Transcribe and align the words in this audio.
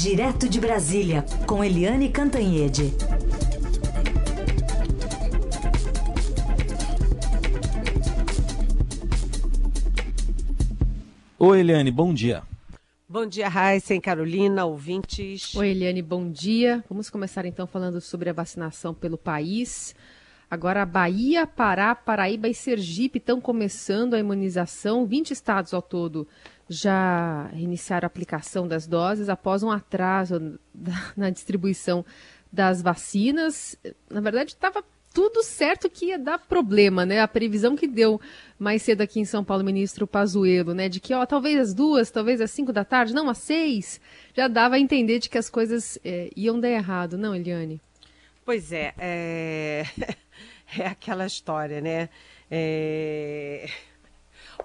Direto 0.00 0.48
de 0.48 0.60
Brasília, 0.60 1.24
com 1.44 1.64
Eliane 1.64 2.08
Cantanhede. 2.08 2.94
Oi, 11.36 11.58
Eliane, 11.58 11.90
bom 11.90 12.14
dia. 12.14 12.44
Bom 13.08 13.26
dia, 13.26 13.48
Raíssa 13.48 13.92
e 13.92 14.00
Carolina, 14.00 14.64
ouvintes. 14.64 15.52
Oi, 15.56 15.70
Eliane, 15.70 16.00
bom 16.00 16.30
dia. 16.30 16.84
Vamos 16.88 17.10
começar 17.10 17.44
então 17.44 17.66
falando 17.66 18.00
sobre 18.00 18.30
a 18.30 18.32
vacinação 18.32 18.94
pelo 18.94 19.18
país. 19.18 19.96
Agora, 20.50 20.86
Bahia, 20.86 21.46
Pará, 21.46 21.94
Paraíba 21.94 22.48
e 22.48 22.54
Sergipe 22.54 23.18
estão 23.18 23.40
começando 23.40 24.14
a 24.14 24.18
imunização. 24.18 25.04
20 25.04 25.30
estados 25.30 25.74
ao 25.74 25.82
todo 25.82 26.26
já 26.68 27.50
iniciaram 27.54 28.06
a 28.06 28.08
aplicação 28.08 28.66
das 28.66 28.86
doses 28.86 29.28
após 29.28 29.62
um 29.62 29.70
atraso 29.70 30.58
na 31.16 31.28
distribuição 31.30 32.04
das 32.50 32.80
vacinas. 32.80 33.76
Na 34.10 34.20
verdade, 34.20 34.52
estava 34.52 34.82
tudo 35.12 35.42
certo 35.42 35.90
que 35.90 36.06
ia 36.06 36.18
dar 36.18 36.38
problema, 36.38 37.04
né? 37.04 37.20
A 37.20 37.28
previsão 37.28 37.76
que 37.76 37.86
deu 37.86 38.20
mais 38.58 38.82
cedo 38.82 39.00
aqui 39.00 39.20
em 39.20 39.24
São 39.24 39.44
Paulo 39.44 39.62
o 39.62 39.66
ministro 39.66 40.06
Pazuello, 40.06 40.74
né? 40.74 40.88
De 40.88 41.00
que, 41.00 41.12
ó, 41.12 41.26
talvez 41.26 41.58
às 41.58 41.74
duas, 41.74 42.10
talvez 42.10 42.40
às 42.40 42.50
cinco 42.50 42.72
da 42.72 42.84
tarde, 42.84 43.14
não, 43.14 43.28
às 43.28 43.38
seis, 43.38 44.00
já 44.34 44.48
dava 44.48 44.76
a 44.76 44.78
entender 44.78 45.18
de 45.18 45.28
que 45.28 45.36
as 45.36 45.50
coisas 45.50 45.98
é, 46.04 46.30
iam 46.36 46.60
dar 46.60 46.70
errado, 46.70 47.18
não, 47.18 47.34
Eliane? 47.34 47.80
Pois 48.44 48.72
é, 48.72 48.94
é... 48.98 49.84
é 50.76 50.86
aquela 50.86 51.26
história, 51.26 51.80
né? 51.80 52.08
É... 52.50 53.68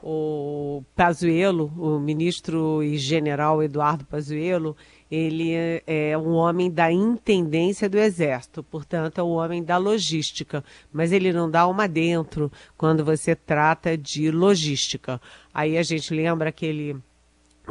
O 0.01 0.83
Pazuello, 0.95 1.71
o 1.77 1.99
ministro 1.99 2.81
e 2.83 2.97
general 2.97 3.61
Eduardo 3.63 4.03
Pazuello, 4.03 4.75
ele 5.09 5.53
é 5.85 6.17
um 6.17 6.31
homem 6.31 6.69
da 6.69 6.91
intendência 6.91 7.87
do 7.87 7.97
Exército, 7.97 8.63
portanto, 8.63 9.19
é 9.19 9.23
um 9.23 9.33
homem 9.33 9.63
da 9.63 9.77
logística, 9.77 10.63
mas 10.91 11.11
ele 11.11 11.31
não 11.31 11.49
dá 11.49 11.67
uma 11.67 11.87
dentro 11.87 12.51
quando 12.75 13.05
você 13.05 13.35
trata 13.35 13.95
de 13.95 14.31
logística. 14.31 15.21
Aí 15.53 15.77
a 15.77 15.83
gente 15.83 16.13
lembra 16.13 16.49
aquele 16.49 16.97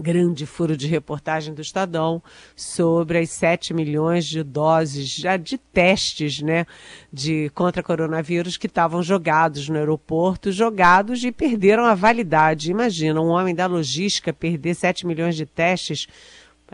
grande 0.00 0.46
furo 0.46 0.76
de 0.76 0.86
reportagem 0.86 1.52
do 1.52 1.60
Estadão 1.60 2.22
sobre 2.56 3.18
as 3.18 3.30
7 3.30 3.74
milhões 3.74 4.24
de 4.24 4.42
doses 4.42 5.08
já 5.08 5.36
de 5.36 5.58
testes, 5.58 6.40
né, 6.40 6.66
de 7.12 7.50
contra 7.54 7.82
coronavírus 7.82 8.56
que 8.56 8.66
estavam 8.66 9.02
jogados 9.02 9.68
no 9.68 9.76
aeroporto, 9.76 10.50
jogados 10.50 11.22
e 11.24 11.30
perderam 11.30 11.84
a 11.84 11.94
validade. 11.94 12.70
Imagina 12.70 13.20
um 13.20 13.28
homem 13.28 13.54
da 13.54 13.66
logística 13.66 14.32
perder 14.32 14.74
7 14.74 15.06
milhões 15.06 15.36
de 15.36 15.44
testes 15.44 16.08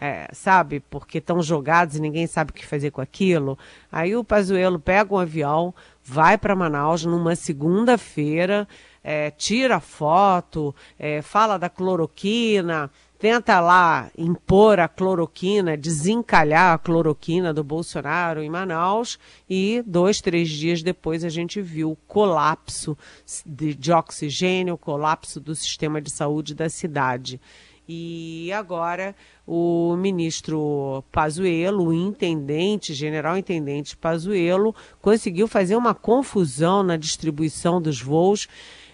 é, 0.01 0.29
sabe, 0.33 0.79
porque 0.79 1.19
estão 1.19 1.43
jogados 1.43 1.97
e 1.97 2.01
ninguém 2.01 2.27
sabe 2.27 2.53
o 2.53 2.55
que 2.55 2.65
fazer 2.65 2.93
com 2.93 3.01
aquilo. 3.01 3.59
Aí 3.91 4.15
o 4.15 4.23
Pazuello 4.23 4.79
pega 4.79 5.13
um 5.13 5.19
avião, 5.19 5.75
vai 6.05 6.39
para 6.39 6.55
Manaus 6.55 7.05
numa 7.05 7.35
segunda-feira, 7.35 8.67
é, 9.03 9.33
tira 9.33 9.81
foto, 9.81 10.75
é, 10.99 11.21
fala 11.21 11.59
da 11.59 11.69
cloroquina, 11.69 12.89
tenta 13.19 13.59
lá 13.61 14.11
impor 14.17 14.79
a 14.79 14.87
cloroquina, 14.87 15.77
desencalhar 15.77 16.75
a 16.75 16.79
cloroquina 16.79 17.53
do 17.53 17.65
Bolsonaro 17.65 18.43
em 18.43 18.49
Manaus 18.49 19.19
e 19.51 19.83
dois, 19.85 20.21
três 20.21 20.49
dias 20.49 20.83
depois 20.83 21.25
a 21.25 21.29
gente 21.29 21.61
viu 21.61 21.93
o 21.93 21.97
colapso 22.07 22.97
de, 23.45 23.75
de 23.75 23.93
oxigênio, 23.93 24.79
colapso 24.79 25.41
do 25.41 25.55
sistema 25.55 26.01
de 26.01 26.11
saúde 26.11 26.55
da 26.55 26.69
cidade. 26.69 27.41
E 27.89 28.53
agora 28.53 29.17
o 29.47 29.97
ministro 29.97 31.03
Pazuello, 31.11 31.87
o 31.87 31.95
intendente, 31.95 32.93
general 32.93 33.37
intendente 33.37 33.97
Pazuello, 33.97 34.75
conseguiu 35.01 35.49
fazer 35.49 35.75
uma 35.75 35.95
confusão 35.95 36.83
na 36.83 36.99
distribuição 36.99 37.81
dos 37.81 38.01
voos 38.01 38.47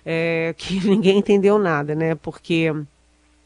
é, 0.04 0.54
que 0.56 0.78
ninguém 0.88 1.18
entendeu 1.18 1.58
nada, 1.58 1.94
né? 1.94 2.14
Porque 2.14 2.72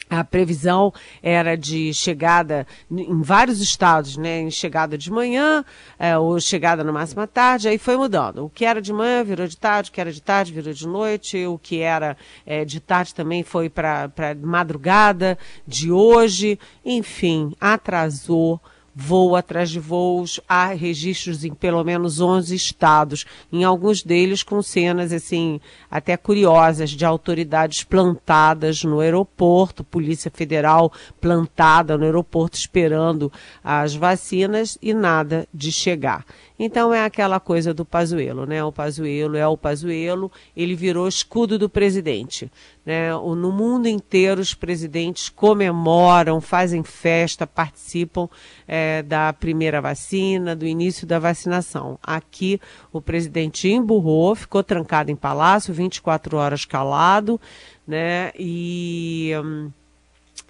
a 0.09 0.25
previsão 0.25 0.93
era 1.23 1.57
de 1.57 1.93
chegada 1.93 2.67
em 2.91 3.21
vários 3.23 3.61
estados, 3.61 4.17
né? 4.17 4.41
Em 4.41 4.51
chegada 4.51 4.97
de 4.97 5.11
manhã, 5.11 5.65
é, 5.99 6.17
ou 6.17 6.41
chegada 6.41 6.83
no 6.83 6.93
máximo 6.93 7.23
à 7.23 7.27
tarde, 7.27 7.69
aí 7.69 7.79
foi 7.79 7.97
mudando. 7.97 8.45
O 8.45 8.51
que 8.51 8.65
era 8.65 8.81
de 8.81 8.93
manhã 8.93 9.23
virou 9.23 9.47
de 9.47 9.57
tarde, 9.57 9.91
o 9.91 9.93
que 9.93 10.01
era 10.01 10.13
de 10.13 10.23
tarde 10.23 10.53
virou 10.53 10.73
de 10.73 10.87
noite, 10.87 11.47
o 11.47 11.59
que 11.59 11.81
era 11.81 12.17
é, 12.47 12.65
de 12.65 12.81
tarde 12.81 13.15
também 13.15 13.43
foi 13.43 13.69
para 13.69 14.11
madrugada 14.43 15.39
de 15.67 15.91
hoje, 15.91 16.59
enfim, 16.85 17.55
atrasou 17.61 18.61
voo 19.01 19.37
atrás 19.37 19.71
de 19.71 19.79
voos, 19.79 20.41
há 20.49 20.67
registros 20.75 21.45
em 21.45 21.55
pelo 21.55 21.85
menos 21.85 22.21
11 22.21 22.53
estados, 22.53 23.25
em 23.53 23.63
alguns 23.63 24.03
deles 24.03 24.43
com 24.43 24.61
cenas 24.61 25.13
assim 25.13 25.61
até 25.89 26.17
curiosas 26.17 26.91
de 26.91 27.05
autoridades 27.05 27.85
plantadas 27.85 28.83
no 28.83 28.99
aeroporto, 28.99 29.85
Polícia 29.85 30.33
Federal 30.35 30.93
plantada 31.21 31.97
no 31.97 32.05
aeroporto 32.05 32.59
esperando 32.59 33.33
as 33.63 33.95
vacinas 33.95 34.77
e 34.83 34.93
nada 34.93 35.47
de 35.55 35.71
chegar. 35.71 36.27
Então 36.59 36.93
é 36.93 37.05
aquela 37.05 37.39
coisa 37.39 37.73
do 37.73 37.85
Pazuello, 37.85 38.45
né? 38.45 38.65
O 38.65 38.73
Pazuello 38.73 39.37
é 39.37 39.47
o 39.47 39.57
Pazuello, 39.57 40.31
ele 40.57 40.75
virou 40.75 41.07
escudo 41.07 41.57
do 41.57 41.69
presidente. 41.69 42.51
Né? 42.85 43.13
No 43.13 43.53
mundo 43.53 43.87
inteiro 43.87 44.41
os 44.41 44.55
presidentes 44.55 45.29
comemoram, 45.29 46.41
fazem 46.41 46.83
festa, 46.83 47.47
participam 47.47 48.29
é, 48.67 49.03
da 49.03 49.33
primeira 49.33 49.81
vacina, 49.81 50.57
do 50.57 50.67
início 50.67 51.07
da 51.07 51.21
vacinação. 51.21 51.99
Aqui 52.03 52.61
o 52.93 53.01
presidente 53.01 53.69
emburrou, 53.69 54.35
ficou 54.35 54.65
trancado 54.65 55.13
em 55.13 55.17
palácio, 55.17 55.73
24 55.73 56.37
horas 56.37 56.65
calado, 56.65 57.41
né? 57.87 58.33
E... 58.37 59.33
Hum, 59.45 59.71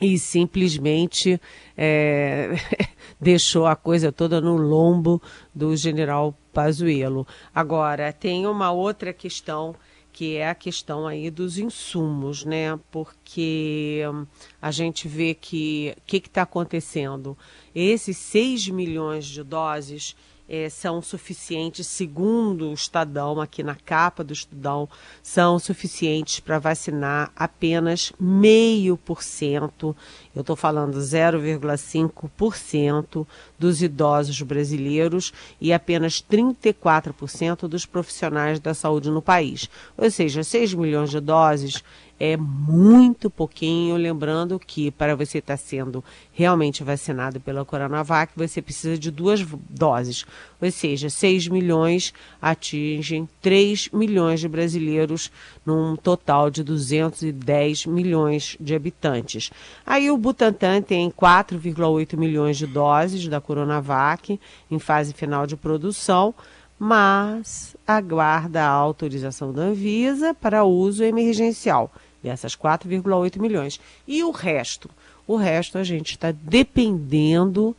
e 0.01 0.19
simplesmente 0.19 1.41
é, 1.77 2.55
deixou 3.21 3.67
a 3.67 3.75
coisa 3.75 4.13
toda 4.13 4.41
no 4.41 4.57
lombo 4.57 5.21
do 5.55 5.77
general 5.77 6.37
Pazuello. 6.53 7.27
Agora, 7.55 8.13
tem 8.13 8.47
uma 8.47 8.71
outra 8.71 9.13
questão 9.13 9.75
que 10.13 10.37
é 10.37 10.49
a 10.49 10.55
questão 10.55 11.07
aí 11.07 11.31
dos 11.31 11.59
insumos, 11.59 12.45
né? 12.45 12.79
Porque 12.91 14.03
hum, 14.13 14.27
a 14.61 14.73
gente 14.73 15.07
vê 15.07 15.33
que 15.33 15.95
o 15.97 16.01
que 16.05 16.17
está 16.17 16.43
acontecendo? 16.43 17.39
Esses 17.73 18.17
6 18.17 18.69
milhões 18.69 19.27
de 19.27 19.45
doses 19.45 20.17
é, 20.49 20.69
são 20.71 21.03
suficientes, 21.03 21.87
segundo 21.87 22.71
o 22.71 22.75
Estadão, 22.75 23.41
aqui 23.41 23.63
na 23.63 23.75
capa 23.75 24.25
do 24.25 24.33
Estadão, 24.33 24.89
são 25.23 25.59
suficientes 25.59 26.41
para 26.41 26.59
vacinar 26.59 27.31
apenas 27.37 28.13
meio 28.19 28.97
por 28.97 29.23
cento, 29.23 29.95
eu 30.39 30.43
estou 30.43 30.55
falando 30.55 30.99
0,5% 30.99 33.27
dos 33.59 33.83
idosos 33.83 34.41
brasileiros 34.41 35.33
e 35.61 35.73
apenas 35.73 36.23
34% 36.23 37.67
dos 37.67 37.85
profissionais 37.85 38.61
da 38.61 38.73
saúde 38.73 39.11
no 39.11 39.21
país. 39.21 39.69
Ou 39.97 40.09
seja, 40.09 40.45
6 40.45 40.75
milhões 40.75 41.11
de 41.11 41.19
doses 41.19 41.83
é 42.21 42.37
muito 42.37 43.31
pouquinho, 43.31 43.97
lembrando 43.97 44.59
que 44.59 44.91
para 44.91 45.15
você 45.15 45.39
estar 45.39 45.57
tá 45.57 45.57
sendo 45.57 46.03
realmente 46.33 46.83
vacinado 46.83 47.39
pela 47.39 47.65
Coronavac, 47.65 48.33
você 48.35 48.61
precisa 48.61 48.99
de 48.99 49.11
duas 49.11 49.41
doses. 49.71 50.25
Ou 50.61 50.71
seja, 50.71 51.09
6 51.09 51.49
milhões 51.49 52.13
atingem 52.43 53.29
3 53.41 53.91
milhões 53.93 54.41
de 54.41 54.49
brasileiros 54.49 55.31
num 55.65 55.95
total 55.95 56.51
de 56.51 56.65
210 56.65 57.87
milhões 57.87 58.57
de 58.59 58.75
habitantes. 58.75 59.51
Aí 59.87 60.11
o 60.11 60.19
Butantan 60.29 60.83
tem 60.83 61.11
4,8 61.11 62.15
milhões 62.15 62.59
de 62.59 62.67
doses 62.67 63.27
da 63.29 63.41
Coronavac 63.41 64.39
em 64.71 64.79
fase 64.79 65.15
final 65.15 65.47
de 65.47 65.57
produção 65.57 66.35
mas 66.79 67.75
aguarda 67.87 68.63
a 68.63 68.69
autorização 68.69 69.55
da 69.55 69.63
Anvisa 69.63 70.35
para 70.35 70.65
uso 70.65 71.03
emergencial 71.03 71.91
dessas 72.23 72.55
4,8 72.55 73.41
milhões. 73.41 73.81
E 74.07 74.23
o 74.23 74.31
resto? 74.31 74.91
O 75.27 75.35
resto 75.37 75.79
a 75.79 75.83
gente 75.83 76.11
está 76.11 76.31
dependendo 76.31 77.75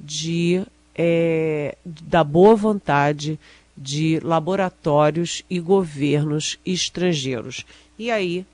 de, 0.00 0.64
é, 0.94 1.76
da 1.84 2.24
boa 2.24 2.56
vontade 2.56 3.38
de 3.76 4.18
laboratórios 4.20 5.44
e 5.50 5.60
governos 5.60 6.58
estrangeiros. 6.64 7.66
E 7.98 8.10
aí 8.10 8.46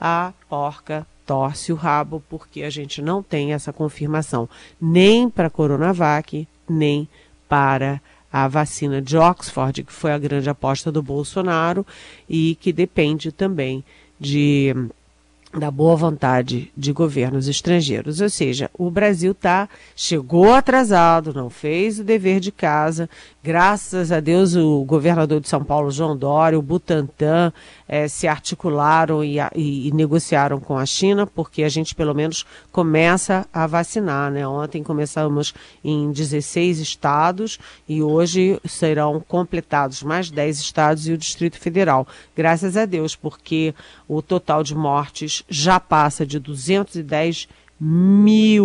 a 0.00 0.32
porca 0.48 1.04
torce 1.26 1.72
o 1.72 1.76
rabo 1.76 2.22
porque 2.28 2.62
a 2.62 2.70
gente 2.70 3.00
não 3.00 3.22
tem 3.22 3.52
essa 3.52 3.72
confirmação 3.72 4.48
nem 4.80 5.28
para 5.28 5.48
a 5.48 5.50
Coronavac, 5.50 6.46
nem 6.68 7.08
para 7.48 8.00
a 8.32 8.48
vacina 8.48 9.00
de 9.00 9.16
Oxford, 9.16 9.84
que 9.84 9.92
foi 9.92 10.12
a 10.12 10.18
grande 10.18 10.50
aposta 10.50 10.90
do 10.90 11.02
Bolsonaro 11.02 11.86
e 12.28 12.56
que 12.56 12.72
depende 12.72 13.30
também 13.30 13.84
de 14.18 14.74
da 15.58 15.70
boa 15.70 15.94
vontade 15.94 16.72
de 16.76 16.92
governos 16.92 17.46
estrangeiros, 17.46 18.20
ou 18.20 18.28
seja, 18.28 18.70
o 18.76 18.90
Brasil 18.90 19.34
tá 19.34 19.68
chegou 19.94 20.52
atrasado, 20.52 21.32
não 21.32 21.48
fez 21.48 22.00
o 22.00 22.04
dever 22.04 22.40
de 22.40 22.50
casa. 22.50 23.08
Graças 23.42 24.10
a 24.10 24.20
Deus, 24.20 24.56
o 24.56 24.84
governador 24.84 25.40
de 25.40 25.48
São 25.48 25.62
Paulo, 25.62 25.90
João 25.90 26.16
Dória, 26.16 26.58
o 26.58 26.62
Butantan, 26.62 27.52
eh, 27.86 28.08
se 28.08 28.26
articularam 28.26 29.22
e, 29.22 29.36
e, 29.54 29.88
e, 29.88 29.92
negociaram 29.92 30.58
com 30.58 30.78
a 30.78 30.86
China, 30.86 31.26
porque 31.26 31.62
a 31.62 31.68
gente 31.68 31.94
pelo 31.94 32.14
menos 32.14 32.46
começa 32.72 33.46
a 33.52 33.66
vacinar. 33.66 34.30
Né? 34.30 34.46
Ontem 34.48 34.82
começamos 34.82 35.54
em 35.84 36.10
16 36.10 36.78
estados 36.80 37.58
e 37.86 38.02
hoje 38.02 38.58
serão 38.64 39.20
completados 39.20 40.02
mais 40.02 40.30
10 40.30 40.58
estados 40.58 41.06
e 41.06 41.12
o 41.12 41.18
Distrito 41.18 41.58
Federal. 41.58 42.06
Graças 42.34 42.76
a 42.76 42.86
Deus, 42.86 43.14
porque 43.14 43.74
o 44.08 44.20
total 44.20 44.62
de 44.62 44.74
mortes 44.74 45.42
já 45.48 45.80
passa 45.80 46.26
de 46.26 46.38
210 46.38 47.48
mil 47.80 48.63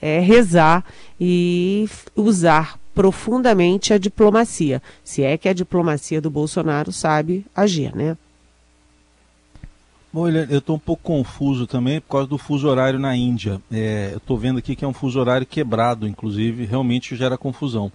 é 0.00 0.18
rezar 0.20 0.84
e 1.20 1.88
usar 2.16 2.78
profundamente 2.94 3.92
a 3.92 3.98
diplomacia, 3.98 4.82
se 5.04 5.22
é 5.22 5.36
que 5.36 5.48
a 5.48 5.52
diplomacia 5.52 6.20
do 6.20 6.30
Bolsonaro 6.30 6.92
sabe 6.92 7.44
agir, 7.54 7.94
né? 7.94 8.16
Bom, 10.12 10.28
eu 10.28 10.58
estou 10.58 10.74
um 10.74 10.78
pouco 10.78 11.02
confuso 11.04 11.66
também 11.68 12.00
por 12.00 12.08
causa 12.08 12.26
do 12.26 12.36
fuso 12.36 12.66
horário 12.66 12.98
na 12.98 13.14
Índia. 13.14 13.60
É, 13.70 14.10
eu 14.12 14.16
estou 14.16 14.36
vendo 14.36 14.58
aqui 14.58 14.74
que 14.74 14.84
é 14.84 14.88
um 14.88 14.92
fuso 14.92 15.20
horário 15.20 15.46
quebrado, 15.46 16.06
inclusive, 16.06 16.64
realmente 16.64 17.14
gera 17.14 17.38
confusão. 17.38 17.92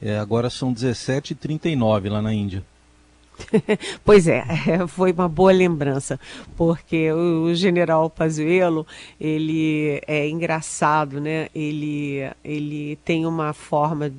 É, 0.00 0.16
agora 0.16 0.48
são 0.48 0.72
17h39 0.72 2.08
lá 2.08 2.22
na 2.22 2.32
Índia. 2.32 2.62
pois 4.04 4.26
é, 4.26 4.44
foi 4.88 5.12
uma 5.12 5.28
boa 5.28 5.52
lembrança, 5.52 6.18
porque 6.56 7.12
o, 7.12 7.54
general 7.54 8.08
Pazuello, 8.10 8.86
ele 9.20 10.00
é 10.06 10.28
engraçado, 10.28 11.20
né? 11.20 11.48
Ele, 11.54 12.28
ele 12.44 12.98
tem 13.04 13.26
uma 13.26 13.52
forma 13.52 14.12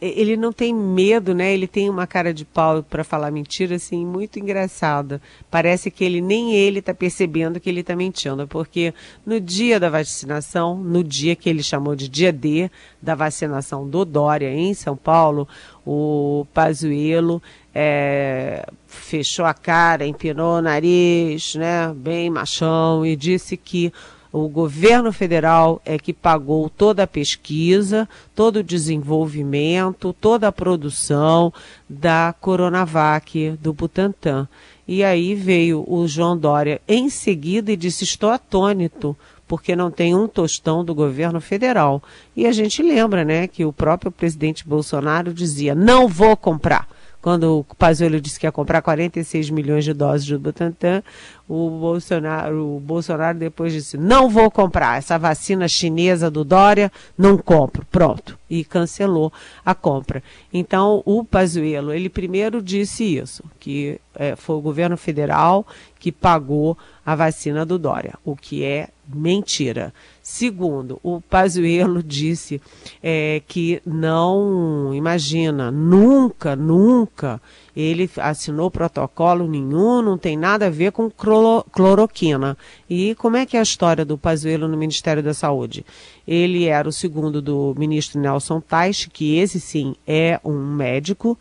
ele 0.00 0.36
não 0.36 0.52
tem 0.52 0.72
medo, 0.72 1.34
né? 1.34 1.52
Ele 1.52 1.66
tem 1.66 1.90
uma 1.90 2.06
cara 2.06 2.32
de 2.32 2.44
pau 2.44 2.82
para 2.82 3.02
falar 3.02 3.30
mentira, 3.30 3.76
assim, 3.76 4.06
muito 4.06 4.38
engraçada. 4.38 5.20
Parece 5.50 5.90
que 5.90 6.04
ele 6.04 6.20
nem 6.20 6.54
ele 6.54 6.78
está 6.78 6.94
percebendo 6.94 7.58
que 7.58 7.68
ele 7.68 7.80
está 7.80 7.96
mentindo, 7.96 8.46
porque 8.46 8.94
no 9.26 9.40
dia 9.40 9.80
da 9.80 9.90
vacinação, 9.90 10.76
no 10.76 11.02
dia 11.02 11.34
que 11.34 11.48
ele 11.48 11.62
chamou 11.62 11.96
de 11.96 12.08
dia 12.08 12.32
D 12.32 12.70
da 13.00 13.14
vacinação 13.14 13.88
do 13.88 14.04
Dória 14.04 14.52
em 14.52 14.72
São 14.72 14.96
Paulo, 14.96 15.48
o 15.84 16.46
Pazuello 16.54 17.42
é, 17.74 18.66
fechou 18.86 19.44
a 19.44 19.54
cara, 19.54 20.06
empinou 20.06 20.58
o 20.58 20.62
nariz, 20.62 21.54
né, 21.54 21.92
bem 21.94 22.28
machão, 22.30 23.04
e 23.04 23.16
disse 23.16 23.56
que 23.56 23.92
o 24.32 24.48
governo 24.48 25.12
federal 25.12 25.80
é 25.84 25.98
que 25.98 26.12
pagou 26.12 26.70
toda 26.70 27.02
a 27.02 27.06
pesquisa, 27.06 28.08
todo 28.34 28.56
o 28.56 28.62
desenvolvimento, 28.62 30.14
toda 30.18 30.48
a 30.48 30.52
produção 30.52 31.52
da 31.86 32.34
Coronavac 32.40 33.50
do 33.60 33.74
Butantan. 33.74 34.48
E 34.88 35.04
aí 35.04 35.34
veio 35.34 35.84
o 35.86 36.08
João 36.08 36.36
Dória 36.36 36.80
em 36.88 37.10
seguida 37.10 37.70
e 37.70 37.76
disse: 37.76 38.04
Estou 38.04 38.30
atônito, 38.30 39.14
porque 39.46 39.76
não 39.76 39.90
tem 39.90 40.14
um 40.14 40.26
tostão 40.26 40.82
do 40.82 40.94
governo 40.94 41.40
federal. 41.40 42.02
E 42.34 42.46
a 42.46 42.52
gente 42.52 42.82
lembra, 42.82 43.26
né, 43.26 43.46
que 43.46 43.66
o 43.66 43.72
próprio 43.72 44.10
presidente 44.10 44.66
Bolsonaro 44.66 45.34
dizia: 45.34 45.74
Não 45.74 46.08
vou 46.08 46.34
comprar 46.38 46.88
quando 47.22 47.60
o 47.60 47.64
Pazuello 47.76 48.20
disse 48.20 48.38
que 48.38 48.46
ia 48.46 48.52
comprar 48.52 48.82
46 48.82 49.48
milhões 49.48 49.84
de 49.84 49.94
doses 49.94 50.26
do 50.26 50.40
Butantan, 50.40 51.04
o 51.48 51.70
Bolsonaro, 51.70 52.76
o 52.76 52.80
Bolsonaro 52.80 53.38
depois 53.38 53.72
disse: 53.72 53.96
não 53.96 54.28
vou 54.28 54.50
comprar 54.50 54.98
essa 54.98 55.16
vacina 55.16 55.68
chinesa 55.68 56.28
do 56.28 56.44
Dória, 56.44 56.90
não 57.16 57.38
compro, 57.38 57.86
pronto, 57.92 58.36
e 58.50 58.64
cancelou 58.64 59.32
a 59.64 59.72
compra. 59.72 60.20
Então 60.52 61.00
o 61.06 61.24
Pazuello, 61.24 61.92
ele 61.92 62.08
primeiro 62.08 62.60
disse 62.60 63.04
isso, 63.16 63.44
que 63.60 64.00
é, 64.16 64.34
foi 64.34 64.56
o 64.56 64.60
governo 64.60 64.96
federal 64.96 65.64
que 66.00 66.10
pagou 66.10 66.76
a 67.06 67.14
vacina 67.14 67.64
do 67.64 67.78
Dória, 67.78 68.14
o 68.24 68.34
que 68.34 68.64
é 68.64 68.88
mentira. 69.06 69.94
Segundo, 70.22 71.00
o 71.02 71.20
Pazuello 71.20 72.00
disse 72.00 72.62
é, 73.02 73.42
que 73.48 73.82
não, 73.84 74.94
imagina, 74.94 75.68
nunca, 75.68 76.54
nunca 76.54 77.42
ele 77.74 78.08
assinou 78.18 78.70
protocolo 78.70 79.48
nenhum, 79.48 80.00
não 80.00 80.16
tem 80.16 80.36
nada 80.36 80.66
a 80.66 80.70
ver 80.70 80.92
com 80.92 81.10
cloroquina. 81.10 82.56
E 82.88 83.16
como 83.16 83.36
é 83.36 83.44
que 83.44 83.56
é 83.56 83.60
a 83.60 83.64
história 83.64 84.04
do 84.04 84.16
Pazuello 84.16 84.68
no 84.68 84.76
Ministério 84.76 85.24
da 85.24 85.34
Saúde? 85.34 85.84
Ele 86.26 86.66
era 86.66 86.88
o 86.88 86.92
segundo 86.92 87.42
do 87.42 87.74
ministro 87.76 88.20
Nelson 88.20 88.60
Teich, 88.60 89.10
que 89.10 89.38
esse 89.38 89.58
sim 89.58 89.96
é 90.06 90.38
um 90.44 90.56
médico, 90.56 91.36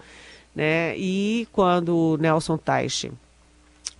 né? 0.55 0.97
E 0.97 1.47
quando 1.51 1.95
o 1.95 2.17
Nelson 2.17 2.57
Teich 2.57 3.11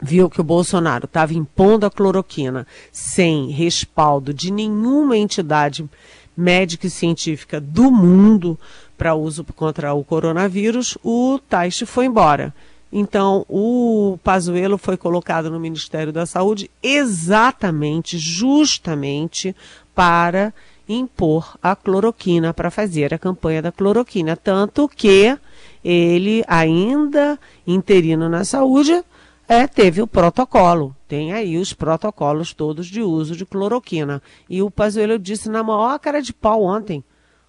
viu 0.02 0.30
que 0.30 0.42
o 0.42 0.44
Bolsonaro 0.44 1.06
estava 1.06 1.34
impondo 1.34 1.86
a 1.86 1.92
cloroquina 1.92 2.66
sem 2.92 3.50
respaldo 3.50 4.34
de 4.34 4.52
nenhuma 4.52 5.18
entidade 5.18 5.88
médica 6.36 6.88
e 6.88 6.90
científica 6.90 7.62
do 7.62 7.92
mundo 7.92 8.58
para 8.98 9.16
uso 9.16 9.44
contra 9.44 9.94
o 9.94 10.04
coronavírus, 10.04 10.98
o 11.04 11.40
Taixe 11.50 11.86
foi 11.86 12.06
embora. 12.06 12.54
Então, 12.92 13.46
o 13.48 14.20
Pazuello 14.24 14.78
foi 14.78 14.98
colocado 14.98 15.50
no 15.50 15.60
Ministério 15.60 16.12
da 16.12 16.26
Saúde 16.26 16.70
exatamente, 16.84 18.18
justamente 18.18 19.56
para 19.96 20.54
impor 20.88 21.58
a 21.64 21.76
cloroquina, 21.76 22.54
para 22.54 22.70
fazer 22.70 23.14
a 23.14 23.20
campanha 23.20 23.62
da 23.62 23.72
cloroquina. 23.72 24.36
Tanto 24.36 24.90
que 24.90 25.38
ele, 25.84 26.44
ainda 26.48 27.40
interino 27.66 28.28
na 28.28 28.44
saúde, 28.44 29.04
é, 29.52 29.68
teve 29.68 30.02
o 30.02 30.08
protocolo. 30.08 30.96
Tem 31.10 31.34
aí 31.34 31.58
os 31.58 31.74
protocolos 31.74 32.54
todos 32.54 32.88
de 32.88 33.02
uso 33.02 33.36
de 33.36 33.46
cloroquina. 33.46 34.22
E 34.50 34.62
o 34.62 34.72
Pazuello 34.72 35.20
disse 35.20 35.50
na 35.50 35.62
maior 35.62 36.00
cara 36.00 36.22
de 36.22 36.32
pau 36.32 36.64
ontem. 36.64 37.04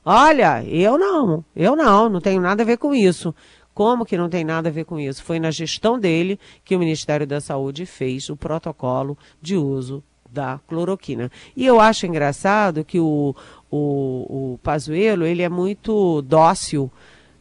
Olha, 0.04 0.64
eu 0.64 0.98
não, 0.98 1.44
eu 1.54 1.76
não, 1.76 2.08
não 2.08 2.20
tenho 2.20 2.42
nada 2.42 2.64
a 2.64 2.66
ver 2.66 2.76
com 2.76 2.92
isso. 2.92 3.32
Como 3.72 4.04
que 4.04 4.18
não 4.18 4.28
tem 4.28 4.42
nada 4.42 4.68
a 4.68 4.72
ver 4.72 4.84
com 4.84 4.98
isso? 4.98 5.22
Foi 5.22 5.38
na 5.38 5.52
gestão 5.52 5.96
dele 5.96 6.40
que 6.64 6.74
o 6.74 6.78
Ministério 6.80 7.24
da 7.24 7.40
Saúde 7.40 7.86
fez 7.86 8.28
o 8.28 8.36
protocolo 8.36 9.16
de 9.40 9.56
uso 9.56 10.02
da 10.28 10.58
cloroquina. 10.66 11.30
E 11.54 11.64
eu 11.64 11.78
acho 11.78 12.04
engraçado 12.04 12.84
que 12.84 12.98
o, 12.98 13.32
o, 13.70 14.54
o 14.54 14.58
Pazuello, 14.60 15.24
ele 15.24 15.42
é 15.42 15.48
muito 15.48 16.20
dócil 16.22 16.90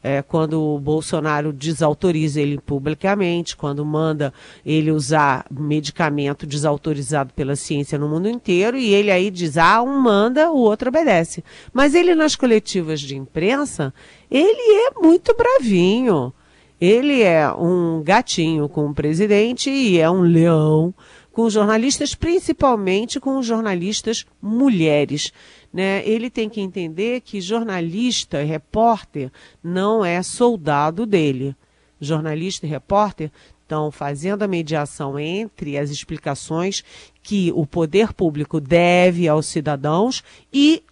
é, 0.03 0.21
quando 0.21 0.61
o 0.61 0.79
Bolsonaro 0.79 1.53
desautoriza 1.53 2.41
ele 2.41 2.59
publicamente, 2.59 3.55
quando 3.55 3.85
manda 3.85 4.33
ele 4.65 4.91
usar 4.91 5.45
medicamento 5.51 6.45
desautorizado 6.45 7.33
pela 7.33 7.55
ciência 7.55 7.99
no 7.99 8.09
mundo 8.09 8.27
inteiro, 8.27 8.77
e 8.77 8.93
ele 8.93 9.11
aí 9.11 9.29
diz, 9.29 9.57
ah, 9.57 9.81
um 9.81 9.99
manda, 9.99 10.51
o 10.51 10.57
outro 10.57 10.89
obedece. 10.89 11.43
Mas 11.73 11.93
ele 11.93 12.15
nas 12.15 12.35
coletivas 12.35 12.99
de 12.99 13.15
imprensa, 13.15 13.93
ele 14.29 14.87
é 14.87 14.99
muito 14.99 15.35
bravinho. 15.35 16.33
Ele 16.79 17.21
é 17.21 17.47
um 17.53 18.01
gatinho 18.03 18.67
com 18.67 18.87
o 18.87 18.93
presidente 18.93 19.69
e 19.69 19.99
é 19.99 20.09
um 20.09 20.21
leão 20.21 20.91
com 21.31 21.49
jornalistas, 21.49 22.13
principalmente 22.13 23.19
com 23.19 23.41
jornalistas 23.41 24.25
mulheres 24.41 25.31
né, 25.73 26.05
ele 26.05 26.29
tem 26.29 26.49
que 26.49 26.59
entender 26.59 27.21
que 27.21 27.39
jornalista, 27.39 28.43
repórter, 28.43 29.31
não 29.63 30.03
é 30.03 30.21
soldado 30.21 31.05
dele. 31.05 31.55
Jornalista 31.99 32.65
e 32.65 32.69
repórter 32.69 33.31
estão 33.61 33.91
fazendo 33.91 34.43
a 34.43 34.47
mediação 34.47 35.17
entre 35.17 35.77
as 35.77 35.89
explicações 35.89 36.83
que 37.23 37.51
o 37.55 37.65
poder 37.65 38.11
público 38.11 38.59
deve 38.59 39.27
aos 39.27 39.45
cidadãos 39.45 40.23
e 40.51 40.83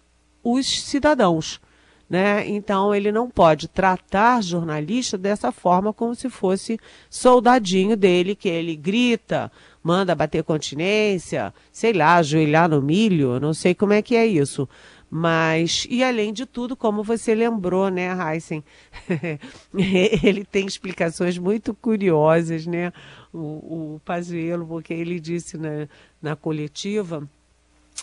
os 0.42 0.66
cidadãos. 0.84 1.60
né? 2.08 2.48
Então 2.48 2.94
ele 2.94 3.12
não 3.12 3.28
pode 3.28 3.68
tratar 3.68 4.42
jornalista 4.42 5.18
dessa 5.18 5.52
forma 5.52 5.92
como 5.92 6.14
se 6.14 6.30
fosse 6.30 6.78
soldadinho 7.10 7.96
dele, 7.96 8.34
que 8.34 8.48
ele 8.48 8.74
grita, 8.74 9.52
manda 9.82 10.14
bater 10.14 10.44
continência, 10.44 11.52
sei 11.72 11.92
lá, 11.92 12.16
ajoelhar 12.16 12.68
no 12.68 12.82
milho, 12.82 13.40
não 13.40 13.54
sei 13.54 13.74
como 13.74 13.92
é 13.92 14.02
que 14.02 14.14
é 14.14 14.26
isso. 14.26 14.68
Mas, 15.10 15.88
e 15.90 16.04
além 16.04 16.32
de 16.32 16.46
tudo, 16.46 16.76
como 16.76 17.02
você 17.02 17.34
lembrou, 17.34 17.88
né, 17.88 18.08
Heisen? 18.12 18.62
ele 20.22 20.44
tem 20.44 20.64
explicações 20.66 21.36
muito 21.36 21.74
curiosas, 21.74 22.64
né? 22.64 22.92
O, 23.32 23.94
o 23.96 24.00
Pazuello, 24.04 24.64
porque 24.66 24.94
ele 24.94 25.18
disse 25.18 25.58
na, 25.58 25.88
na 26.22 26.36
coletiva 26.36 27.28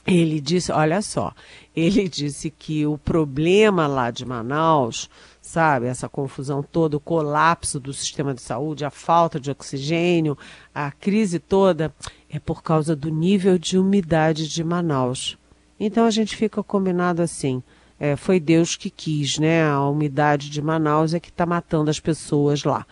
ele 0.05 0.39
disse, 0.39 0.71
olha 0.71 1.01
só, 1.01 1.33
ele 1.75 2.07
disse 2.07 2.49
que 2.49 2.85
o 2.85 2.97
problema 2.97 3.87
lá 3.87 4.11
de 4.11 4.25
Manaus, 4.25 5.09
sabe, 5.41 5.87
essa 5.87 6.09
confusão 6.09 6.61
toda, 6.61 6.97
o 6.97 6.99
colapso 6.99 7.79
do 7.79 7.93
sistema 7.93 8.33
de 8.33 8.41
saúde, 8.41 8.85
a 8.85 8.89
falta 8.89 9.39
de 9.39 9.51
oxigênio, 9.51 10.37
a 10.73 10.91
crise 10.91 11.39
toda, 11.39 11.93
é 12.29 12.39
por 12.39 12.61
causa 12.61 12.95
do 12.95 13.09
nível 13.09 13.57
de 13.57 13.77
umidade 13.77 14.47
de 14.47 14.63
Manaus. 14.63 15.37
Então 15.79 16.05
a 16.05 16.11
gente 16.11 16.35
fica 16.35 16.63
combinado 16.63 17.21
assim. 17.21 17.61
É, 17.99 18.15
foi 18.15 18.39
Deus 18.39 18.75
que 18.75 18.89
quis, 18.89 19.39
né? 19.39 19.67
A 19.67 19.87
umidade 19.87 20.49
de 20.49 20.61
Manaus 20.61 21.13
é 21.13 21.19
que 21.19 21.29
está 21.29 21.45
matando 21.45 21.89
as 21.89 21.99
pessoas 21.99 22.63
lá. 22.63 22.85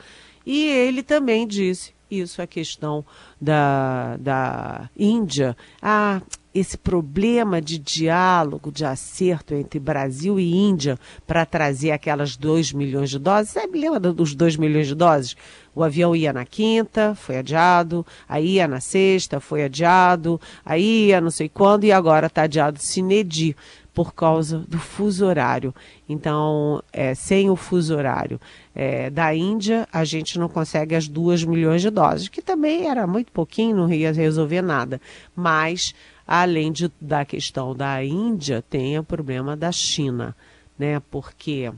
E 0.46 0.68
ele 0.68 1.04
também 1.04 1.48
disse 1.48 1.94
isso, 2.20 2.42
a 2.42 2.48
questão 2.48 3.06
da, 3.40 4.18
da 4.18 4.90
Índia. 4.98 5.56
Ah, 5.82 6.22
esse 6.56 6.78
problema 6.78 7.62
de 7.62 7.78
diálogo, 7.78 8.72
de 8.72 8.86
acerto 8.86 9.54
entre 9.54 9.78
Brasil 9.78 10.40
e 10.40 10.56
Índia 10.56 10.98
para 11.28 11.46
trazer 11.46 11.92
aquelas 11.92 12.38
2 12.38 12.72
milhões 12.72 13.10
de 13.10 13.20
doses. 13.20 13.52
Você 13.52 13.68
lembra 13.68 14.00
dos 14.00 14.34
2 14.34 14.56
milhões 14.56 14.88
de 14.88 14.96
doses? 14.96 15.36
O 15.76 15.84
avião 15.84 16.16
ia 16.16 16.32
na 16.32 16.46
quinta, 16.46 17.14
foi 17.14 17.38
adiado, 17.38 18.06
aí 18.28 18.54
ia 18.54 18.70
na 18.70 18.80
sexta, 18.80 19.42
foi 19.42 19.66
adiado, 19.66 20.40
aí 20.66 21.08
ia 21.08 21.20
não 21.20 21.30
sei 21.30 21.50
quando 21.50 21.84
e 21.84 21.92
agora 21.92 22.28
está 22.28 22.44
adiado 22.44 22.80
Sinedi 22.80 23.54
por 23.96 24.14
causa 24.14 24.60
do 24.60 24.78
fuso 24.78 25.26
horário. 25.26 25.74
Então, 26.08 26.84
é, 26.92 27.16
sem 27.16 27.50
o 27.50 27.56
fuso 27.56 27.96
horário 27.96 28.40
é, 28.76 29.10
da 29.10 29.34
Índia, 29.34 29.88
a 29.92 30.04
gente 30.04 30.38
não 30.38 30.50
consegue 30.50 30.94
as 30.94 31.08
2 31.08 31.46
milhões 31.46 31.82
de 31.82 31.90
doses, 31.90 32.28
que 32.28 32.42
também 32.42 32.90
era 32.90 33.08
muito 33.08 33.32
pouquinho, 33.32 33.78
não 33.78 33.92
ia 33.92 34.12
resolver 34.12 34.62
nada. 34.62 35.00
Mas, 35.34 35.96
além 36.28 36.74
de, 36.74 36.92
da 37.00 37.24
questão 37.24 37.74
da 37.74 38.04
Índia, 38.04 38.62
tem 38.70 39.00
o 39.00 39.04
problema 39.04 39.56
da 39.56 39.72
China, 39.72 40.36
né? 40.78 41.02
Porque, 41.10 41.72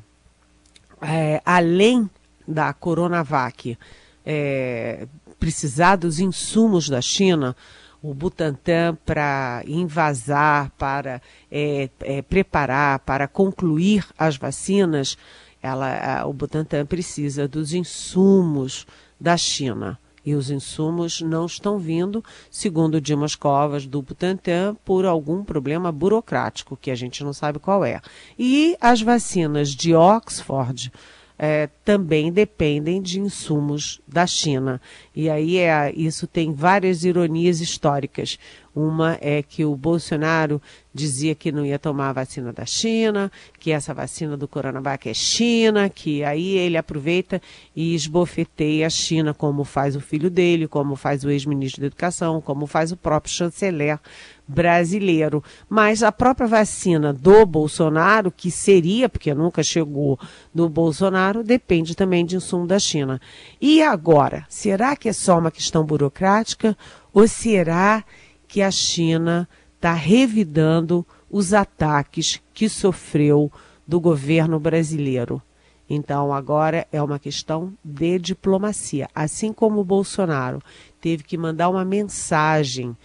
é, 1.00 1.40
além 1.46 2.10
da 2.48 2.74
Coronavac 2.74 3.78
é, 4.26 5.08
precisar 5.40 5.98
dos 5.98 6.20
insumos 6.20 6.90
da 6.90 7.00
China, 7.00 7.56
o 8.02 8.14
Butantan 8.14 8.98
para 9.06 9.64
invasar, 9.66 10.72
para 10.78 11.22
é, 11.52 11.90
é, 12.02 12.22
preparar, 12.22 13.00
para 13.00 13.28
concluir 13.28 14.06
as 14.18 14.38
vacinas, 14.38 15.18
ela, 15.62 16.20
a, 16.20 16.28
o 16.28 16.34
Butantan 16.34 16.86
precisa 16.86 17.48
dos 17.48 17.74
insumos 17.74 18.86
da 19.20 19.36
China. 19.36 20.00
E 20.26 20.36
os 20.36 20.50
insumos 20.50 21.22
não 21.22 21.46
estão 21.46 21.80
vindo, 21.80 22.22
segundo 22.52 23.00
Dimas 23.00 23.34
Covas, 23.34 23.86
do 23.86 24.02
Butantan, 24.02 24.76
por 24.84 25.06
algum 25.06 25.42
problema 25.42 25.90
burocrático, 25.90 26.76
que 26.76 26.92
a 26.92 26.96
gente 26.96 27.24
não 27.24 27.32
sabe 27.32 27.60
qual 27.60 27.86
é. 27.86 28.02
E 28.38 28.76
as 28.82 29.02
vacinas 29.02 29.70
de 29.70 29.96
Oxford, 29.96 30.92
é, 31.38 31.70
também 31.86 32.32
dependem 32.32 33.02
de 33.02 33.20
insumos 33.20 34.02
da 34.08 34.26
China. 34.26 34.82
E 35.16 35.30
aí 35.30 35.58
é, 35.58 35.94
isso 35.96 36.26
tem 36.26 36.52
várias 36.52 37.04
ironias 37.04 37.62
históricas. 37.62 38.40
Uma 38.76 39.18
é 39.22 39.42
que 39.42 39.66
o 39.66 39.76
Bolsonaro 39.76 40.62
dizia 40.94 41.34
que 41.34 41.52
não 41.52 41.66
ia 41.66 41.80
tomar 41.80 42.10
a 42.10 42.14
vacina 42.14 42.54
da 42.54 42.66
China, 42.66 43.32
que 43.60 43.72
essa 43.72 43.94
vacina 43.94 44.38
do 44.38 44.48
Coronavac 44.48 45.10
é 45.10 45.14
China, 45.16 45.90
que 45.90 46.24
aí 46.24 46.58
ele 46.58 46.78
aproveita 46.78 47.42
e 47.76 47.96
esbofeteia 47.96 48.86
a 48.86 48.90
China, 48.90 49.34
como 49.34 49.64
faz 49.64 49.96
o 49.96 50.00
filho 50.00 50.30
dele, 50.30 50.68
como 50.68 50.96
faz 50.96 51.24
o 51.24 51.30
ex-ministro 51.30 51.82
da 51.82 51.88
Educação, 51.88 52.40
como 52.40 52.68
faz 52.68 52.92
o 52.92 52.98
próprio 52.98 53.34
chanceler 53.34 54.00
brasileiro. 54.48 55.44
Mas 55.68 56.02
a 56.02 56.12
própria 56.12 56.48
vacina 56.48 57.12
do 57.12 57.46
Bolsonaro, 57.46 58.32
que 58.32 58.50
seria, 58.50 59.10
porque 59.10 59.34
nunca 59.34 59.62
chegou 59.62 60.20
do 60.54 60.70
Bolsonaro, 60.70 61.44
depende 61.44 61.96
também 61.96 62.26
de 62.26 62.36
insumo 62.36 62.66
da 62.66 62.80
China. 62.80 63.20
E 63.60 63.82
agora, 63.82 64.46
será 64.50 64.96
que 64.96 65.10
é 65.10 65.14
só 65.14 65.38
uma 65.38 65.52
questão 65.52 65.84
burocrática 65.84 66.78
ou 67.14 67.28
será 67.28 68.04
que 68.48 68.62
a 68.62 68.72
China 68.72 69.48
está 69.76 69.94
revidando 69.94 71.06
os 71.30 71.54
ataques 71.54 72.42
que 72.54 72.70
sofreu 72.70 73.52
do 73.86 74.00
governo 74.00 74.60
brasileiro? 74.60 75.42
Então, 75.90 76.34
agora 76.34 76.86
é 76.92 77.02
uma 77.02 77.18
questão 77.18 77.74
de 77.84 78.20
diplomacia. 78.20 79.08
Assim 79.16 79.54
como 79.54 79.80
o 79.80 79.86
Bolsonaro 79.86 80.62
teve 81.00 81.24
que 81.24 81.38
mandar 81.38 81.70
uma 81.70 81.86
mensagem 81.86 82.96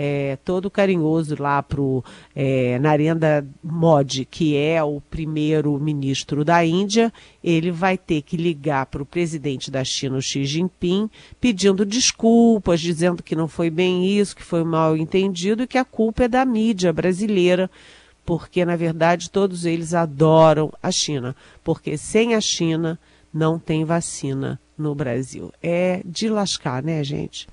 é, 0.00 0.38
todo 0.44 0.70
carinhoso 0.70 1.34
lá 1.42 1.60
para 1.60 1.80
o 1.80 2.04
é, 2.32 2.78
Narendra 2.78 3.44
Modi, 3.64 4.24
que 4.24 4.56
é 4.56 4.80
o 4.80 5.00
primeiro 5.00 5.76
ministro 5.80 6.44
da 6.44 6.64
Índia, 6.64 7.12
ele 7.42 7.72
vai 7.72 7.98
ter 7.98 8.22
que 8.22 8.36
ligar 8.36 8.86
para 8.86 9.02
o 9.02 9.06
presidente 9.06 9.72
da 9.72 9.82
China, 9.82 10.20
Xi 10.20 10.44
Jinping, 10.44 11.10
pedindo 11.40 11.84
desculpas, 11.84 12.80
dizendo 12.80 13.24
que 13.24 13.34
não 13.34 13.48
foi 13.48 13.70
bem 13.70 14.06
isso, 14.06 14.36
que 14.36 14.44
foi 14.44 14.62
mal 14.62 14.96
entendido 14.96 15.64
e 15.64 15.66
que 15.66 15.78
a 15.78 15.84
culpa 15.84 16.24
é 16.24 16.28
da 16.28 16.44
mídia 16.44 16.92
brasileira 16.92 17.68
porque 18.24 18.62
na 18.62 18.76
verdade 18.76 19.30
todos 19.30 19.64
eles 19.64 19.94
adoram 19.94 20.70
a 20.82 20.92
China, 20.92 21.34
porque 21.64 21.96
sem 21.96 22.34
a 22.34 22.40
China 22.42 23.00
não 23.32 23.58
tem 23.58 23.86
vacina 23.86 24.60
no 24.76 24.94
Brasil. 24.94 25.50
É 25.62 26.02
de 26.04 26.28
lascar, 26.28 26.82
né, 26.82 27.02
gente? 27.02 27.48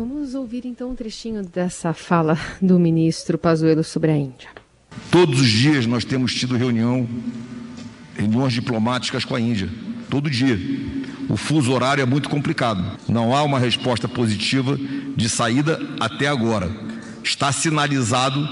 Vamos 0.00 0.34
ouvir 0.34 0.64
então 0.64 0.92
um 0.92 0.94
trechinho 0.94 1.42
dessa 1.42 1.92
fala 1.92 2.38
do 2.58 2.80
ministro 2.80 3.36
Pazuello 3.36 3.84
sobre 3.84 4.10
a 4.10 4.16
Índia. 4.16 4.48
Todos 5.10 5.38
os 5.38 5.46
dias 5.46 5.84
nós 5.84 6.06
temos 6.06 6.34
tido 6.34 6.56
reunião, 6.56 7.06
reuniões 8.16 8.54
diplomáticas 8.54 9.26
com 9.26 9.34
a 9.34 9.40
Índia, 9.40 9.68
todo 10.08 10.30
dia. 10.30 10.58
O 11.28 11.36
fuso 11.36 11.70
horário 11.70 12.00
é 12.00 12.06
muito 12.06 12.30
complicado. 12.30 12.98
Não 13.06 13.36
há 13.36 13.42
uma 13.42 13.58
resposta 13.58 14.08
positiva 14.08 14.78
de 15.14 15.28
saída 15.28 15.78
até 16.00 16.28
agora. 16.28 16.70
Está 17.22 17.52
sinalizado 17.52 18.42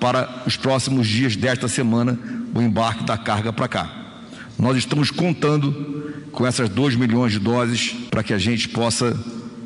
para 0.00 0.42
os 0.46 0.58
próximos 0.58 1.08
dias 1.08 1.34
desta 1.34 1.66
semana 1.66 2.20
o 2.54 2.60
embarque 2.60 3.04
da 3.04 3.16
carga 3.16 3.54
para 3.54 3.68
cá. 3.68 4.18
Nós 4.58 4.76
estamos 4.76 5.10
contando 5.10 6.28
com 6.30 6.46
essas 6.46 6.68
2 6.68 6.94
milhões 6.94 7.32
de 7.32 7.38
doses 7.38 7.96
para 8.10 8.22
que 8.22 8.34
a 8.34 8.38
gente 8.38 8.68
possa 8.68 9.18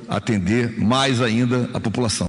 atender 0.08 0.78
mais 0.78 1.20
ainda 1.20 1.68
a 1.73 1.80
população. 1.80 2.26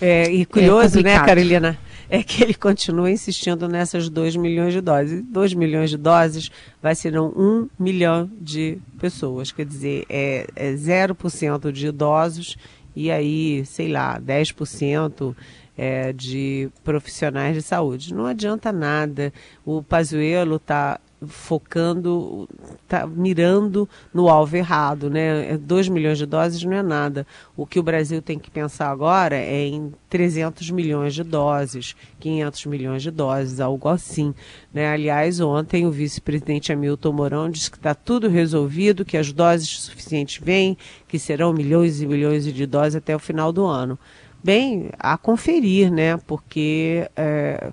É, 0.00 0.30
e 0.30 0.44
curioso, 0.44 0.98
é 0.98 1.02
né, 1.02 1.24
Carolina? 1.24 1.78
É 2.10 2.22
que 2.22 2.42
ele 2.42 2.54
continua 2.54 3.10
insistindo 3.10 3.68
nessas 3.68 4.08
2 4.08 4.36
milhões 4.36 4.72
de 4.72 4.80
doses. 4.80 5.22
2 5.22 5.54
milhões 5.54 5.90
de 5.90 5.96
doses 5.96 6.50
vai 6.82 6.94
ser 6.94 7.18
1 7.18 7.68
milhão 7.78 8.28
de 8.40 8.78
pessoas. 8.98 9.52
Quer 9.52 9.64
dizer, 9.64 10.04
é, 10.10 10.46
é 10.54 10.72
0% 10.72 11.72
de 11.72 11.86
idosos 11.86 12.56
e 12.94 13.10
aí, 13.10 13.64
sei 13.64 13.88
lá, 13.88 14.20
10% 14.20 15.34
é, 15.76 16.12
de 16.12 16.68
profissionais 16.84 17.54
de 17.54 17.62
saúde. 17.62 18.12
Não 18.12 18.26
adianta 18.26 18.72
nada. 18.72 19.32
O 19.64 19.82
Pazuello 19.82 20.56
está 20.56 21.00
focando, 21.26 22.48
tá 22.88 23.06
mirando 23.06 23.88
no 24.12 24.28
alvo 24.28 24.56
errado, 24.56 25.08
né? 25.08 25.56
2 25.58 25.86
é, 25.86 25.90
milhões 25.90 26.18
de 26.18 26.26
doses 26.26 26.62
não 26.64 26.76
é 26.76 26.82
nada. 26.82 27.26
O 27.56 27.66
que 27.66 27.78
o 27.78 27.82
Brasil 27.82 28.20
tem 28.20 28.38
que 28.38 28.50
pensar 28.50 28.90
agora 28.90 29.36
é 29.36 29.66
em 29.66 29.92
300 30.08 30.70
milhões 30.70 31.14
de 31.14 31.22
doses, 31.22 31.96
500 32.20 32.66
milhões 32.66 33.02
de 33.02 33.10
doses, 33.10 33.60
algo 33.60 33.88
assim. 33.88 34.34
Né? 34.72 34.88
Aliás, 34.88 35.40
ontem 35.40 35.86
o 35.86 35.90
vice-presidente 35.90 36.72
Hamilton 36.72 37.12
Mourão 37.12 37.50
disse 37.50 37.70
que 37.70 37.76
está 37.76 37.94
tudo 37.94 38.28
resolvido, 38.28 39.04
que 39.04 39.16
as 39.16 39.32
doses 39.32 39.68
suficientes 39.68 40.42
vêm, 40.42 40.76
que 41.08 41.18
serão 41.18 41.52
milhões 41.52 42.00
e 42.00 42.06
milhões 42.06 42.44
de 42.44 42.66
doses 42.66 42.96
até 42.96 43.14
o 43.14 43.18
final 43.18 43.52
do 43.52 43.64
ano. 43.64 43.98
Bem, 44.44 44.90
a 44.98 45.16
conferir, 45.16 45.90
né? 45.92 46.16
Porque 46.16 47.08
é, 47.14 47.70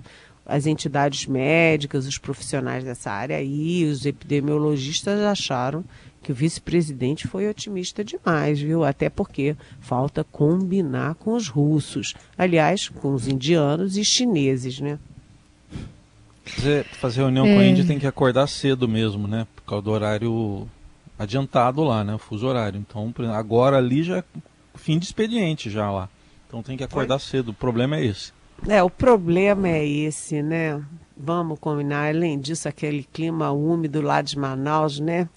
as 0.50 0.66
entidades 0.66 1.26
médicas, 1.26 2.06
os 2.06 2.18
profissionais 2.18 2.82
dessa 2.82 3.10
área 3.10 3.40
e 3.42 3.84
os 3.84 4.04
epidemiologistas 4.04 5.20
acharam 5.20 5.84
que 6.22 6.32
o 6.32 6.34
vice-presidente 6.34 7.26
foi 7.26 7.48
otimista 7.48 8.04
demais, 8.04 8.60
viu? 8.60 8.84
Até 8.84 9.08
porque 9.08 9.56
falta 9.80 10.22
combinar 10.22 11.14
com 11.14 11.32
os 11.32 11.48
russos, 11.48 12.14
aliás, 12.36 12.88
com 12.88 13.14
os 13.14 13.26
indianos 13.26 13.96
e 13.96 14.04
chineses, 14.04 14.80
né? 14.80 14.98
Fazer, 16.44 16.84
fazer 16.84 17.20
reunião 17.20 17.46
é. 17.46 17.54
com 17.54 17.60
a 17.60 17.64
Índia 17.64 17.86
tem 17.86 17.98
que 17.98 18.06
acordar 18.06 18.46
cedo 18.48 18.88
mesmo, 18.88 19.26
né? 19.26 19.46
Por 19.54 19.62
causa 19.62 19.84
do 19.84 19.90
horário 19.90 20.68
adiantado 21.18 21.82
lá, 21.84 22.02
né? 22.02 22.14
O 22.14 22.18
fuso 22.18 22.46
horário. 22.46 22.78
Então, 22.78 23.14
agora 23.32 23.78
ali 23.78 24.02
já 24.02 24.18
é 24.18 24.24
fim 24.74 24.98
de 24.98 25.06
expediente 25.06 25.70
já 25.70 25.90
lá. 25.90 26.08
Então 26.48 26.62
tem 26.62 26.76
que 26.76 26.84
acordar 26.84 27.18
Foi. 27.18 27.28
cedo. 27.30 27.50
O 27.50 27.54
problema 27.54 27.96
é 27.96 28.04
esse. 28.04 28.32
É, 28.68 28.82
o 28.82 28.90
problema 28.90 29.68
é 29.68 29.86
esse, 29.86 30.42
né? 30.42 30.82
Vamos 31.16 31.58
combinar. 31.58 32.08
Além 32.08 32.38
disso, 32.38 32.68
aquele 32.68 33.04
clima 33.04 33.50
úmido 33.50 34.00
lá 34.00 34.22
de 34.22 34.38
Manaus, 34.38 35.00
né? 35.00 35.28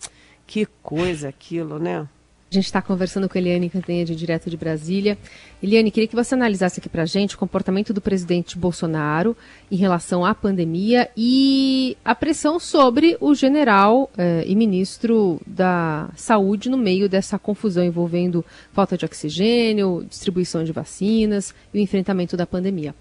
Que 0.46 0.66
coisa 0.82 1.30
aquilo, 1.30 1.80
né? 1.80 2.08
A 2.52 2.54
gente 2.54 2.66
está 2.66 2.84
conversando 2.84 3.28
com 3.28 3.36
Eliane 3.36 3.68
Cantanhede, 3.68 4.16
direto 4.16 4.48
de 4.48 4.56
Brasília. 4.56 5.18
Eliane, 5.62 5.90
queria 5.90 6.08
que 6.08 6.16
você 6.16 6.36
analisasse 6.36 6.80
aqui 6.80 6.88
para 6.88 7.02
a 7.02 7.06
gente 7.06 7.34
o 7.34 7.38
comportamento 7.40 7.92
do 7.92 8.00
presidente 8.00 8.60
Bolsonaro 8.60 9.36
em 9.72 9.76
relação 9.76 10.24
à 10.24 10.36
pandemia 10.36 11.10
e 11.18 11.98
a 12.06 12.14
pressão 12.14 12.60
sobre 12.60 13.18
o 13.20 13.34
general 13.34 14.12
eh, 14.16 14.44
e 14.46 14.56
ministro 14.56 15.42
da 15.48 16.12
Saúde 16.16 16.70
no 16.70 16.78
meio 16.78 17.10
dessa 17.10 17.40
confusão 17.40 17.84
envolvendo 17.84 18.46
falta 18.72 18.96
de 18.96 19.04
oxigênio, 19.04 20.06
distribuição 20.08 20.64
de 20.64 20.72
vacinas 20.72 21.56
e 21.74 21.80
o 21.80 21.82
enfrentamento 21.82 22.38
da 22.38 22.46
pandemia. 22.46 22.94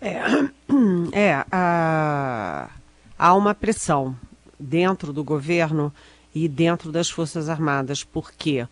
É, 0.00 0.20
é 1.12 1.44
a, 1.50 2.70
há 3.18 3.34
uma 3.34 3.54
pressão 3.54 4.16
dentro 4.58 5.12
do 5.12 5.22
governo 5.22 5.92
e 6.34 6.48
dentro 6.48 6.92
das 6.92 7.10
Forças 7.10 7.48
Armadas, 7.48 8.04
porque 8.04 8.66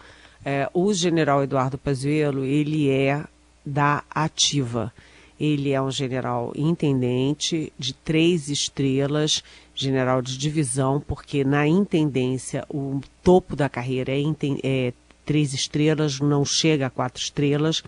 é, 0.45 0.69
o 0.73 0.93
general 0.95 1.43
Eduardo 1.43 1.77
Pazuello, 1.77 2.45
ele 2.45 2.91
é 2.91 3.25
da 3.65 4.03
ativa. 4.11 4.93
Ele 5.39 5.71
é 5.71 5.81
um 5.81 5.91
general 5.91 6.53
intendente 6.57 7.73
de 7.79 7.93
três 7.93 8.49
estrelas, 8.49 9.43
general 9.75 10.21
de 10.21 10.37
divisão, 10.37 11.01
porque 11.07 11.45
na 11.45 11.67
intendência 11.67 12.65
o 12.69 13.01
topo 13.23 13.55
da 13.55 13.69
carreira 13.69 14.13
é, 14.13 14.23
é 14.63 14.93
três 15.25 15.53
estrelas, 15.53 16.19
não 16.19 16.45
chega 16.45 16.87
a 16.87 16.91
quatro 16.91 17.23
estrelas. 17.23 17.85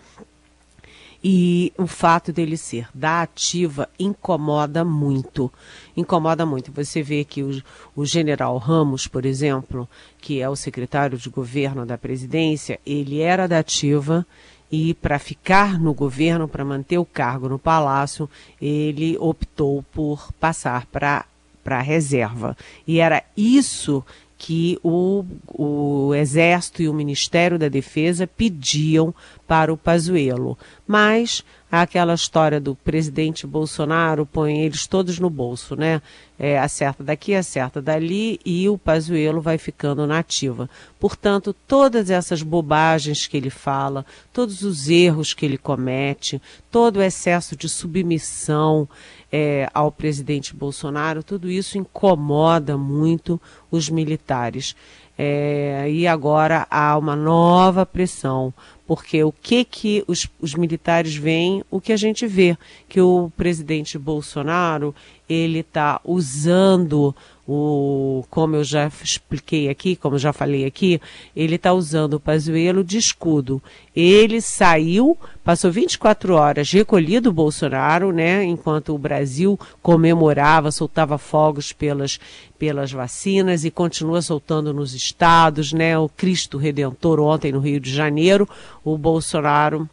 E 1.23 1.71
o 1.77 1.85
fato 1.85 2.33
dele 2.33 2.57
ser 2.57 2.87
da 2.93 3.21
ativa 3.21 3.87
incomoda 3.99 4.83
muito. 4.83 5.51
Incomoda 5.95 6.45
muito. 6.45 6.71
Você 6.71 7.03
vê 7.03 7.23
que 7.23 7.43
o, 7.43 7.61
o 7.95 8.05
general 8.05 8.57
Ramos, 8.57 9.05
por 9.05 9.25
exemplo, 9.25 9.87
que 10.19 10.41
é 10.41 10.49
o 10.49 10.55
secretário 10.55 11.17
de 11.17 11.29
governo 11.29 11.85
da 11.85 11.97
presidência, 11.97 12.79
ele 12.85 13.19
era 13.19 13.47
da 13.47 13.59
ativa 13.59 14.25
e 14.71 14.93
para 14.95 15.19
ficar 15.19 15.79
no 15.79 15.93
governo, 15.93 16.47
para 16.47 16.65
manter 16.65 16.97
o 16.97 17.05
cargo 17.05 17.49
no 17.49 17.59
palácio, 17.59 18.29
ele 18.59 19.17
optou 19.19 19.83
por 19.91 20.31
passar 20.33 20.85
para 20.87 21.25
para 21.63 21.77
a 21.77 21.81
reserva. 21.81 22.57
E 22.87 22.99
era 22.99 23.23
isso 23.37 24.03
que 24.37 24.79
o, 24.81 25.23
o 25.47 26.15
Exército 26.15 26.81
e 26.81 26.89
o 26.89 26.93
Ministério 26.93 27.59
da 27.59 27.67
Defesa 27.67 28.25
pediam 28.25 29.13
para 29.51 29.73
o 29.73 29.75
Pazuello. 29.75 30.57
Mas 30.87 31.43
aquela 31.69 32.13
história 32.13 32.57
do 32.57 32.73
presidente 32.73 33.45
Bolsonaro 33.45 34.25
põe 34.25 34.61
eles 34.61 34.87
todos 34.87 35.19
no 35.19 35.29
bolso, 35.29 35.75
né? 35.75 36.01
É, 36.39 36.57
acerta 36.57 37.03
daqui, 37.03 37.35
acerta 37.35 37.81
dali 37.81 38.39
e 38.45 38.69
o 38.69 38.77
Pazuello 38.77 39.41
vai 39.41 39.57
ficando 39.57 40.07
na 40.07 40.19
ativa. 40.19 40.69
Portanto, 40.97 41.53
todas 41.67 42.09
essas 42.09 42.41
bobagens 42.41 43.27
que 43.27 43.35
ele 43.35 43.49
fala, 43.49 44.05
todos 44.31 44.61
os 44.61 44.87
erros 44.87 45.33
que 45.33 45.45
ele 45.45 45.57
comete, 45.57 46.41
todo 46.71 46.97
o 46.97 47.03
excesso 47.03 47.53
de 47.53 47.67
submissão, 47.67 48.87
é, 49.31 49.69
ao 49.73 49.91
presidente 49.91 50.55
Bolsonaro, 50.55 51.23
tudo 51.23 51.49
isso 51.49 51.77
incomoda 51.77 52.77
muito 52.77 53.39
os 53.69 53.89
militares. 53.89 54.75
É, 55.23 55.85
e 55.87 56.07
agora 56.07 56.65
há 56.67 56.97
uma 56.97 57.15
nova 57.15 57.85
pressão, 57.85 58.51
porque 58.87 59.23
o 59.23 59.31
que 59.31 59.63
que 59.63 60.03
os, 60.07 60.27
os 60.39 60.55
militares 60.55 61.15
veem, 61.15 61.63
o 61.69 61.79
que 61.79 61.93
a 61.93 61.95
gente 61.95 62.25
vê, 62.25 62.57
que 62.89 62.99
o 62.99 63.31
presidente 63.37 63.99
Bolsonaro 63.99 64.95
ele 65.29 65.59
está 65.59 66.01
usando 66.03 67.15
o, 67.53 68.23
como 68.29 68.55
eu 68.55 68.63
já 68.63 68.89
expliquei 69.03 69.67
aqui, 69.67 69.97
como 69.97 70.17
já 70.17 70.31
falei 70.31 70.63
aqui, 70.63 71.01
ele 71.35 71.55
está 71.55 71.73
usando 71.73 72.13
o 72.13 72.19
Pazuello 72.19 72.81
de 72.81 72.97
escudo. 72.97 73.61
Ele 73.93 74.39
saiu, 74.39 75.17
passou 75.43 75.69
24 75.69 76.33
horas 76.33 76.71
recolhido 76.71 77.29
o 77.29 77.33
Bolsonaro, 77.33 78.13
né, 78.13 78.41
enquanto 78.45 78.95
o 78.95 78.97
Brasil 78.97 79.59
comemorava, 79.81 80.71
soltava 80.71 81.17
fogos 81.17 81.73
pelas, 81.73 82.21
pelas 82.57 82.89
vacinas 82.89 83.65
e 83.65 83.69
continua 83.69 84.21
soltando 84.21 84.73
nos 84.73 84.93
estados, 84.93 85.73
né, 85.73 85.99
o 85.99 86.07
Cristo 86.07 86.57
Redentor 86.57 87.19
ontem 87.19 87.51
no 87.51 87.59
Rio 87.59 87.81
de 87.81 87.93
Janeiro, 87.93 88.47
o 88.81 88.97
Bolsonaro 88.97 89.89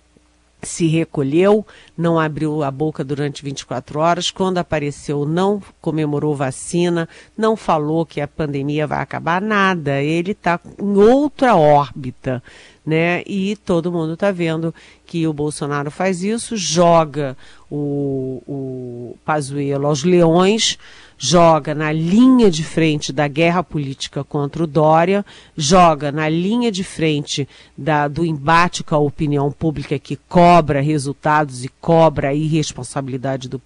se 0.63 0.87
recolheu, 0.87 1.67
não 1.97 2.19
abriu 2.19 2.63
a 2.63 2.71
boca 2.71 3.05
durante 3.05 3.45
24 3.45 4.01
horas. 4.01 4.31
Quando 4.31 4.59
apareceu, 4.59 5.25
não 5.25 5.63
comemorou 5.81 6.35
vacina, 6.35 7.09
não 7.37 7.57
falou 7.57 8.05
que 8.05 8.21
a 8.21 8.29
pandemia 8.29 8.87
vai 8.87 9.01
acabar, 9.01 9.41
nada. 9.41 10.03
Ele 10.03 10.33
está 10.33 10.61
em 10.81 10.97
outra 10.97 11.57
órbita, 11.57 12.43
né? 12.85 13.23
E 13.27 13.57
todo 13.57 13.93
mundo 13.93 14.15
está 14.15 14.31
vendo 14.31 14.75
que 15.07 15.27
o 15.27 15.33
Bolsonaro 15.33 15.91
faz 15.91 16.23
isso, 16.23 16.57
joga 16.57 17.37
o, 17.71 18.43
o 18.47 19.17
Pazuello 19.25 19.87
aos 19.87 20.05
leões 20.05 20.79
joga 21.19 21.75
na 21.75 21.91
linha 21.91 22.49
de 22.49 22.63
frente 22.63 23.13
da 23.13 23.27
guerra 23.27 23.65
política 23.65 24.23
contra 24.23 24.63
o 24.63 24.67
Dória, 24.67 25.27
joga 25.57 26.13
na 26.13 26.29
linha 26.29 26.71
de 26.71 26.85
frente 26.85 27.49
da, 27.77 28.07
do 28.07 28.25
embate 28.25 28.85
com 28.85 28.95
a 28.95 28.99
opinião 28.99 29.51
pública 29.51 29.99
que 29.99 30.15
cobra 30.29 30.81
resultados 30.81 31.65
e 31.65 31.69
cobra 31.81 32.29
a 32.29 32.35
irresponsabilidade 32.35 33.49
do, 33.49 33.61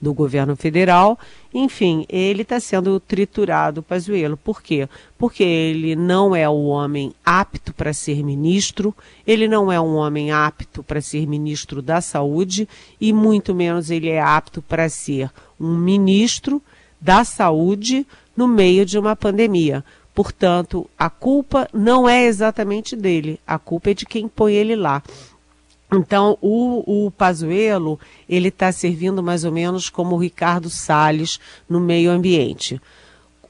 do 0.00 0.12
governo 0.12 0.54
federal. 0.54 1.18
Enfim, 1.52 2.04
ele 2.10 2.42
está 2.42 2.60
sendo 2.60 3.00
triturado, 3.00 3.82
Pazuello. 3.82 4.36
Por 4.36 4.62
quê? 4.62 4.86
Porque 5.18 5.42
ele 5.42 5.96
não 5.96 6.34
é 6.34 6.48
o 6.48 6.66
homem 6.66 7.12
apto 7.26 7.74
para 7.74 7.92
ser 7.92 8.22
ministro, 8.22 8.94
ele 9.26 9.48
não 9.48 9.70
é 9.70 9.80
um 9.80 9.96
homem 9.96 10.30
apto 10.30 10.82
para 10.82 11.00
ser 11.00 11.26
ministro 11.26 11.82
da 11.82 12.00
saúde 12.00 12.68
e 13.00 13.12
muito 13.12 13.52
menos 13.52 13.90
ele 13.90 14.08
é 14.08 14.20
apto 14.20 14.62
para 14.62 14.88
ser 14.88 15.30
um 15.58 15.76
ministro 15.76 16.62
da 17.00 17.24
saúde 17.24 18.06
no 18.36 18.46
meio 18.46 18.86
de 18.86 18.96
uma 18.96 19.16
pandemia. 19.16 19.84
Portanto, 20.14 20.88
a 20.98 21.10
culpa 21.10 21.68
não 21.72 22.08
é 22.08 22.24
exatamente 22.24 22.96
dele, 22.96 23.40
a 23.46 23.58
culpa 23.58 23.90
é 23.90 23.94
de 23.94 24.06
quem 24.06 24.28
põe 24.28 24.54
ele 24.54 24.76
lá. 24.76 25.02
Então, 25.92 26.36
o, 26.42 27.06
o 27.06 27.10
Pazuello, 27.10 27.98
ele 28.28 28.48
está 28.48 28.70
servindo 28.70 29.22
mais 29.22 29.44
ou 29.44 29.52
menos 29.52 29.88
como 29.88 30.14
o 30.14 30.18
Ricardo 30.18 30.68
Salles 30.68 31.40
no 31.68 31.80
meio 31.80 32.10
ambiente. 32.10 32.80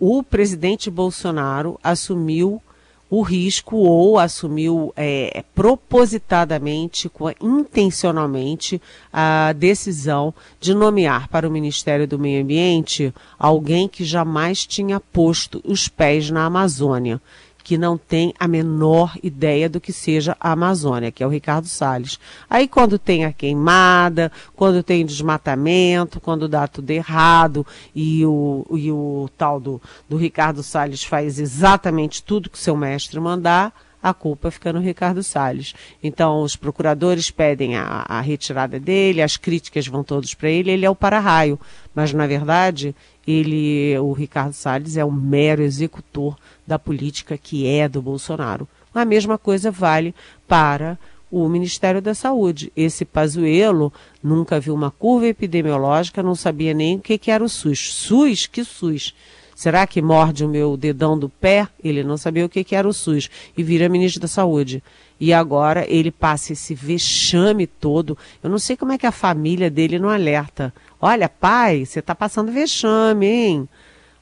O 0.01 0.23
presidente 0.23 0.91
Bolsonaro 0.91 1.79
assumiu 1.83 2.63
o 3.11 3.23
risco 3.23 3.77
ou 3.77 4.19
assumiu 4.19 4.93
é, 4.95 5.43
propositadamente, 5.55 7.11
intencionalmente, 7.41 8.81
a 9.13 9.53
decisão 9.55 10.35
de 10.61 10.75
nomear 10.75 11.29
para 11.29 11.49
o 11.49 11.51
Ministério 11.51 12.07
do 12.07 12.19
Meio 12.19 12.43
Ambiente 12.43 13.13
alguém 13.39 13.89
que 13.89 14.05
jamais 14.05 14.67
tinha 14.67 15.01
posto 15.01 15.63
os 15.65 15.89
pés 15.89 16.31
na 16.31 16.45
Amazônia 16.45 17.21
que 17.69 17.77
não 17.77 17.99
tem 17.99 18.33
a 18.41 18.49
menor 18.49 19.15
ideia 19.23 19.69
do 19.69 19.79
que 19.79 19.93
seja 19.93 20.35
a 20.41 20.53
Amazônia, 20.53 21.13
que 21.13 21.23
é 21.23 21.27
o 21.27 21.29
Ricardo 21.29 21.67
Salles. 21.67 22.19
Aí 22.49 22.67
quando 22.67 22.99
tem 22.99 23.27
a 23.27 23.33
queimada, 23.33 24.33
quando 24.57 24.83
tem 24.83 25.05
desmatamento, 25.05 26.19
quando 26.19 26.49
dá 26.49 26.67
tudo 26.67 26.91
errado 26.93 27.67
e 27.95 28.25
o, 28.25 28.65
e 28.73 28.91
o 28.91 29.29
tal 29.37 29.61
do, 29.61 29.83
do 30.09 30.17
Ricardo 30.17 30.63
Salles 30.63 31.05
faz 31.05 31.39
exatamente 31.39 32.23
tudo 32.23 32.49
que 32.49 32.59
seu 32.59 32.75
mestre 32.75 33.21
mandar, 33.21 33.75
a 34.03 34.15
culpa 34.15 34.51
fica 34.51 34.73
no 34.73 34.81
Ricardo 34.81 35.23
Salles. 35.23 35.75
Então, 36.03 36.41
os 36.41 36.57
procuradores 36.57 37.31
pedem 37.31 37.77
a, 37.77 38.07
a 38.09 38.23
retirada 38.23 38.81
dele, 38.81 39.21
as 39.21 39.37
críticas 39.37 39.87
vão 39.87 40.03
todos 40.03 40.33
para 40.33 40.49
ele, 40.49 40.71
ele 40.71 40.87
é 40.87 40.91
o 40.91 40.97
para-raio. 40.97 41.61
Mas, 41.95 42.15
na 42.15 42.27
verdade, 42.27 42.95
ele, 43.27 43.99
o 43.99 44.13
Ricardo 44.13 44.55
Salles 44.55 44.97
é 44.97 45.05
o 45.05 45.13
mero 45.13 45.63
executor 45.63 46.35
da 46.69 46.79
política 46.79 47.39
que 47.39 47.67
é 47.67 47.89
do 47.89 48.03
Bolsonaro. 48.03 48.69
A 48.95 49.05
mesma 49.05 49.39
coisa 49.39 49.71
vale 49.71 50.15
para 50.47 50.99
o 51.31 51.49
Ministério 51.49 52.01
da 52.01 52.15
Saúde. 52.15 52.71
Esse 52.77 53.05
Pazuello 53.05 53.93
nunca 54.23 54.61
viu 54.61 54.75
uma 54.75 54.91
curva 54.91 55.27
epidemiológica, 55.27 56.23
não 56.23 56.35
sabia 56.35 56.75
nem 56.75 56.97
o 56.97 57.01
que, 57.01 57.31
era 57.31 57.43
o 57.43 57.49
SUS. 57.49 57.93
SUS? 57.95 58.47
Que 58.47 58.65
SUS? 58.65 59.15
Será 59.55 59.87
que 59.87 60.01
morde 60.01 60.45
o 60.45 60.49
meu 60.49 60.77
dedão 60.77 61.19
do 61.19 61.29
pé? 61.29 61.67
Ele 61.83 62.05
não 62.05 62.17
sabia 62.17 62.45
o 62.47 62.49
que, 62.49 62.63
que 62.63 62.77
era 62.77 62.87
o 62.87 62.93
SUS 62.93 63.29
e 63.57 63.63
vira 63.63 63.89
ministro 63.89 64.21
da 64.21 64.29
Saúde. 64.29 64.83
E 65.19 65.33
agora 65.33 65.85
ele 65.89 66.13
passa 66.13 66.53
esse 66.53 66.75
vexame 66.75 67.67
todo. 67.67 68.17
Eu 68.43 68.49
não 68.49 68.59
sei 68.59 68.77
como 68.77 68.93
é 68.93 68.99
que 68.99 69.07
a 69.07 69.11
família 69.11 69.69
dele 69.69 69.99
não 69.99 70.11
alerta. 70.11 70.73
Olha, 71.01 71.29
pai, 71.29 71.85
você 71.85 71.99
está 71.99 72.15
passando 72.15 72.53
vexame, 72.53 73.27
hein? 73.27 73.69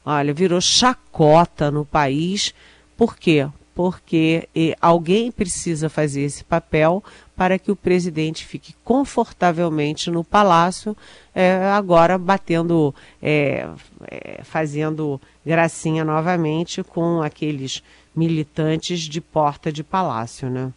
Olha, 0.07 0.33
virou 0.33 0.61
chacota 0.61 1.69
no 1.69 1.85
país. 1.85 2.55
Por 2.97 3.16
quê? 3.16 3.49
Porque 3.75 4.49
alguém 4.81 5.33
precisa 5.33 5.88
fazer 5.88 6.23
esse 6.23 6.45
papel 6.45 7.03
para 7.37 7.59
que 7.59 7.73
o 7.73 7.77
presidente 7.77 8.47
fique 8.47 8.73
confortavelmente 8.85 10.11
no 10.11 10.25
palácio, 10.25 10.97
é, 11.35 11.57
agora 11.66 12.16
batendo, 12.16 12.95
é, 13.21 13.69
é, 14.09 14.40
fazendo 14.45 15.21
gracinha 15.45 16.05
novamente 16.05 16.83
com 16.83 17.21
aqueles 17.21 17.83
militantes 18.14 19.01
de 19.01 19.21
porta 19.21 19.71
de 19.71 19.85
palácio, 19.85 20.49
né? 20.49 20.73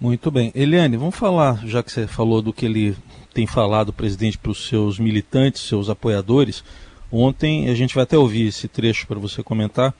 Muito 0.00 0.30
bem. 0.30 0.50
Eliane, 0.54 0.96
vamos 0.96 1.14
falar, 1.14 1.64
já 1.66 1.82
que 1.82 1.92
você 1.92 2.06
falou 2.06 2.40
do 2.40 2.54
que 2.54 2.64
ele 2.64 2.96
tem 3.34 3.46
falado, 3.46 3.90
o 3.90 3.92
presidente, 3.92 4.38
para 4.38 4.50
os 4.50 4.66
seus 4.66 4.98
militantes, 4.98 5.62
seus 5.62 5.90
apoiadores. 5.90 6.64
Ontem, 7.12 7.68
a 7.68 7.74
gente 7.74 7.94
vai 7.94 8.04
até 8.04 8.16
ouvir 8.16 8.48
esse 8.48 8.68
trecho 8.68 9.06
para 9.06 9.18
você 9.18 9.42
comentar 9.42 9.94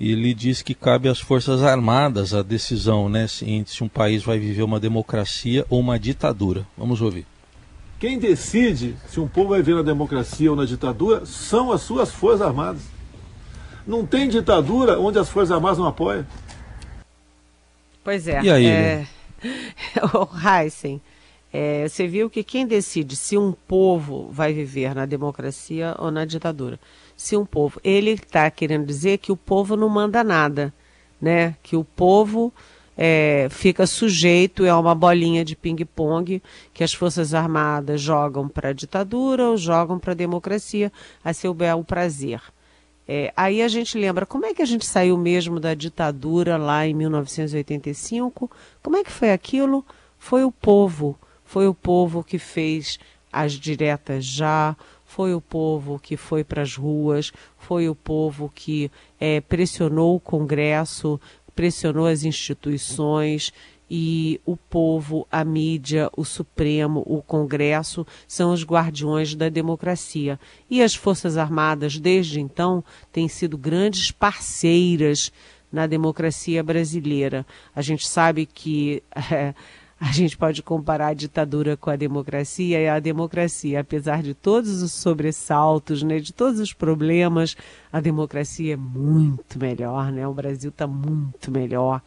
ele 0.00 0.32
diz 0.32 0.62
que 0.62 0.74
cabe 0.74 1.10
às 1.10 1.20
Forças 1.20 1.62
Armadas 1.62 2.32
a 2.32 2.42
decisão 2.42 3.08
né, 3.08 3.26
se, 3.28 3.64
se 3.66 3.84
um 3.84 3.88
país 3.88 4.22
vai 4.22 4.38
viver 4.38 4.62
uma 4.62 4.80
democracia 4.80 5.66
ou 5.68 5.78
uma 5.78 5.98
ditadura. 5.98 6.66
Vamos 6.76 7.02
ouvir. 7.02 7.26
Quem 7.98 8.18
decide 8.18 8.96
se 9.06 9.20
um 9.20 9.28
povo 9.28 9.50
vai 9.50 9.58
viver 9.60 9.76
na 9.76 9.82
democracia 9.82 10.50
ou 10.50 10.56
na 10.56 10.64
ditadura 10.64 11.26
são 11.26 11.70
as 11.70 11.82
suas 11.82 12.10
Forças 12.10 12.40
Armadas. 12.40 12.80
Não 13.86 14.06
tem 14.06 14.26
ditadura 14.26 14.98
onde 14.98 15.18
as 15.18 15.28
Forças 15.28 15.52
Armadas 15.52 15.76
não 15.76 15.86
apoiam. 15.86 16.26
Pois 18.02 18.26
é. 18.26 18.42
E 18.42 18.50
aí? 18.50 18.66
É... 18.66 19.06
o 20.14 20.28
Heisen, 20.34 20.98
é, 21.52 21.88
você 21.88 22.06
viu 22.06 22.30
que 22.30 22.44
quem 22.44 22.66
decide 22.66 23.16
se 23.16 23.36
um 23.36 23.52
povo 23.52 24.28
vai 24.30 24.52
viver 24.52 24.94
na 24.94 25.04
democracia 25.06 25.96
ou 25.98 26.10
na 26.10 26.24
ditadura 26.24 26.78
se 27.20 27.36
um 27.36 27.44
povo. 27.44 27.78
Ele 27.84 28.12
está 28.12 28.50
querendo 28.50 28.86
dizer 28.86 29.18
que 29.18 29.30
o 29.30 29.36
povo 29.36 29.76
não 29.76 29.90
manda 29.90 30.24
nada, 30.24 30.72
né? 31.20 31.54
Que 31.62 31.76
o 31.76 31.84
povo 31.84 32.50
é, 32.96 33.46
fica 33.50 33.86
sujeito, 33.86 34.64
é 34.64 34.74
uma 34.74 34.94
bolinha 34.94 35.44
de 35.44 35.54
ping-pong 35.54 36.42
que 36.72 36.82
as 36.82 36.94
Forças 36.94 37.34
Armadas 37.34 38.00
jogam 38.00 38.48
para 38.48 38.70
a 38.70 38.72
ditadura 38.72 39.50
ou 39.50 39.56
jogam 39.58 39.98
para 39.98 40.12
a 40.12 40.16
democracia 40.16 40.90
a 41.22 41.34
seu 41.34 41.52
bel 41.52 41.84
prazer. 41.84 42.40
É, 43.06 43.32
aí 43.36 43.60
a 43.60 43.68
gente 43.68 43.98
lembra 43.98 44.24
como 44.24 44.46
é 44.46 44.54
que 44.54 44.62
a 44.62 44.66
gente 44.66 44.86
saiu 44.86 45.18
mesmo 45.18 45.60
da 45.60 45.74
ditadura 45.74 46.56
lá 46.56 46.86
em 46.86 46.94
1985? 46.94 48.50
Como 48.82 48.96
é 48.96 49.04
que 49.04 49.12
foi 49.12 49.30
aquilo? 49.30 49.84
Foi 50.18 50.42
o 50.42 50.52
povo, 50.52 51.18
foi 51.50 51.66
o 51.66 51.74
povo 51.74 52.22
que 52.22 52.38
fez 52.38 52.96
as 53.32 53.54
diretas 53.54 54.24
já, 54.24 54.76
foi 55.04 55.34
o 55.34 55.40
povo 55.40 55.98
que 55.98 56.16
foi 56.16 56.44
para 56.44 56.62
as 56.62 56.76
ruas, 56.76 57.32
foi 57.58 57.88
o 57.88 57.94
povo 57.94 58.52
que 58.54 58.88
é, 59.18 59.40
pressionou 59.40 60.14
o 60.14 60.20
Congresso, 60.20 61.20
pressionou 61.52 62.06
as 62.06 62.22
instituições 62.22 63.52
e 63.90 64.40
o 64.46 64.56
povo, 64.56 65.26
a 65.28 65.44
mídia, 65.44 66.08
o 66.16 66.24
Supremo, 66.24 67.02
o 67.04 67.20
Congresso 67.20 68.06
são 68.28 68.52
os 68.52 68.64
guardiões 68.64 69.34
da 69.34 69.48
democracia. 69.48 70.38
E 70.70 70.80
as 70.80 70.94
Forças 70.94 71.36
Armadas, 71.36 71.98
desde 71.98 72.38
então, 72.38 72.84
têm 73.10 73.26
sido 73.26 73.58
grandes 73.58 74.12
parceiras 74.12 75.32
na 75.72 75.88
democracia 75.88 76.62
brasileira. 76.62 77.44
A 77.74 77.82
gente 77.82 78.06
sabe 78.06 78.46
que 78.46 79.02
é, 79.32 79.52
a 80.00 80.12
gente 80.12 80.34
pode 80.34 80.62
comparar 80.62 81.08
a 81.08 81.14
ditadura 81.14 81.76
com 81.76 81.90
a 81.90 81.96
democracia 81.96 82.80
e 82.80 82.88
a 82.88 82.98
democracia, 82.98 83.80
apesar 83.80 84.22
de 84.22 84.32
todos 84.32 84.82
os 84.82 84.94
sobressaltos, 84.94 86.02
né, 86.02 86.18
de 86.18 86.32
todos 86.32 86.58
os 86.58 86.72
problemas, 86.72 87.54
a 87.92 88.00
democracia 88.00 88.72
é 88.72 88.76
muito 88.76 89.58
melhor, 89.58 90.10
né? 90.10 90.26
O 90.26 90.32
Brasil 90.32 90.70
está 90.70 90.86
muito 90.86 91.50
melhor. 91.50 92.00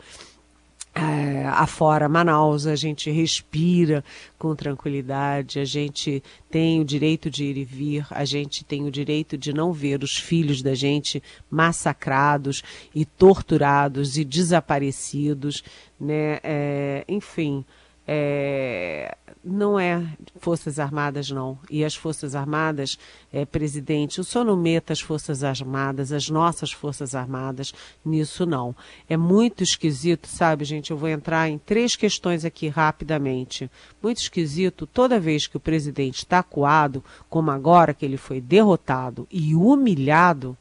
É, 0.95 1.45
afora 1.47 2.07
Manaus, 2.09 2.67
a 2.67 2.75
gente 2.75 3.09
respira 3.09 4.03
com 4.37 4.55
tranquilidade, 4.55 5.59
a 5.59 5.65
gente 5.65 6.23
tem 6.51 6.79
o 6.79 6.85
direito 6.85 7.31
de 7.31 7.45
ir 7.45 7.57
e 7.57 7.65
vir, 7.65 8.07
a 8.11 8.23
gente 8.25 8.63
tem 8.63 8.85
o 8.85 8.91
direito 8.91 9.35
de 9.35 9.51
não 9.53 9.73
ver 9.73 10.03
os 10.03 10.17
filhos 10.17 10.61
da 10.61 10.75
gente 10.75 11.21
massacrados 11.49 12.63
e 12.93 13.05
torturados 13.05 14.17
e 14.17 14.23
desaparecidos, 14.23 15.63
né? 15.99 16.39
É, 16.43 17.03
enfim, 17.07 17.65
é, 18.07 19.15
não 19.43 19.79
é 19.79 20.05
Forças 20.37 20.79
Armadas, 20.79 21.29
não. 21.29 21.57
E 21.69 21.83
as 21.83 21.95
Forças 21.95 22.35
Armadas, 22.35 22.97
é, 23.31 23.45
presidente, 23.45 24.19
o 24.19 24.23
senhor 24.23 24.43
não 24.43 24.55
meta 24.55 24.93
as 24.93 25.01
Forças 25.01 25.43
Armadas, 25.43 26.11
as 26.11 26.29
nossas 26.29 26.71
Forças 26.71 27.15
Armadas, 27.15 27.73
nisso 28.05 28.45
não. 28.45 28.75
É 29.09 29.17
muito 29.17 29.63
esquisito, 29.63 30.27
sabe, 30.27 30.65
gente? 30.65 30.91
Eu 30.91 30.97
vou 30.97 31.09
entrar 31.09 31.49
em 31.49 31.57
três 31.57 31.95
questões 31.95 32.45
aqui 32.45 32.67
rapidamente. 32.67 33.69
Muito 34.01 34.17
esquisito, 34.17 34.85
toda 34.85 35.19
vez 35.19 35.47
que 35.47 35.57
o 35.57 35.61
presidente 35.61 36.19
está 36.19 36.39
acuado, 36.39 37.03
como 37.29 37.51
agora 37.51 37.93
que 37.93 38.05
ele 38.05 38.17
foi 38.17 38.41
derrotado 38.41 39.27
e 39.31 39.55
humilhado, 39.55 40.57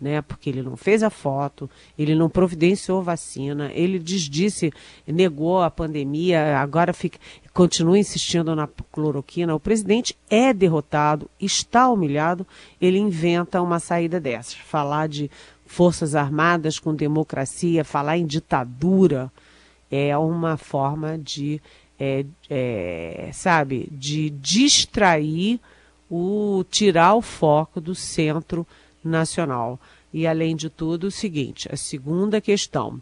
né? 0.00 0.22
Porque 0.22 0.48
ele 0.48 0.62
não 0.62 0.76
fez 0.76 1.02
a 1.02 1.10
foto, 1.10 1.68
ele 1.98 2.14
não 2.14 2.30
providenciou 2.30 3.02
vacina, 3.02 3.70
ele 3.74 3.98
desdisse, 3.98 4.72
negou 5.06 5.60
a 5.60 5.70
pandemia, 5.70 6.58
agora 6.58 6.92
fica, 6.92 7.18
continua 7.52 7.98
insistindo 7.98 8.56
na 8.56 8.68
cloroquina. 8.90 9.54
O 9.54 9.60
presidente 9.60 10.16
é 10.30 10.54
derrotado, 10.54 11.28
está 11.38 11.90
humilhado, 11.90 12.46
ele 12.80 12.98
inventa 12.98 13.60
uma 13.60 13.78
saída 13.78 14.18
dessas. 14.18 14.54
Falar 14.54 15.08
de 15.08 15.30
forças 15.66 16.14
armadas 16.14 16.78
com 16.78 16.94
democracia, 16.94 17.84
falar 17.84 18.16
em 18.16 18.26
ditadura 18.26 19.30
é 19.90 20.16
uma 20.16 20.56
forma 20.56 21.18
de, 21.18 21.60
é, 21.98 22.24
é, 22.48 23.30
sabe, 23.32 23.88
de 23.90 24.30
distrair 24.30 25.60
o 26.10 26.64
tirar 26.68 27.14
o 27.14 27.22
foco 27.22 27.80
do 27.80 27.94
centro 27.94 28.66
nacional. 29.02 29.78
E, 30.12 30.26
além 30.26 30.56
de 30.56 30.68
tudo, 30.68 31.08
o 31.08 31.10
seguinte: 31.10 31.68
a 31.72 31.76
segunda 31.76 32.40
questão. 32.40 33.00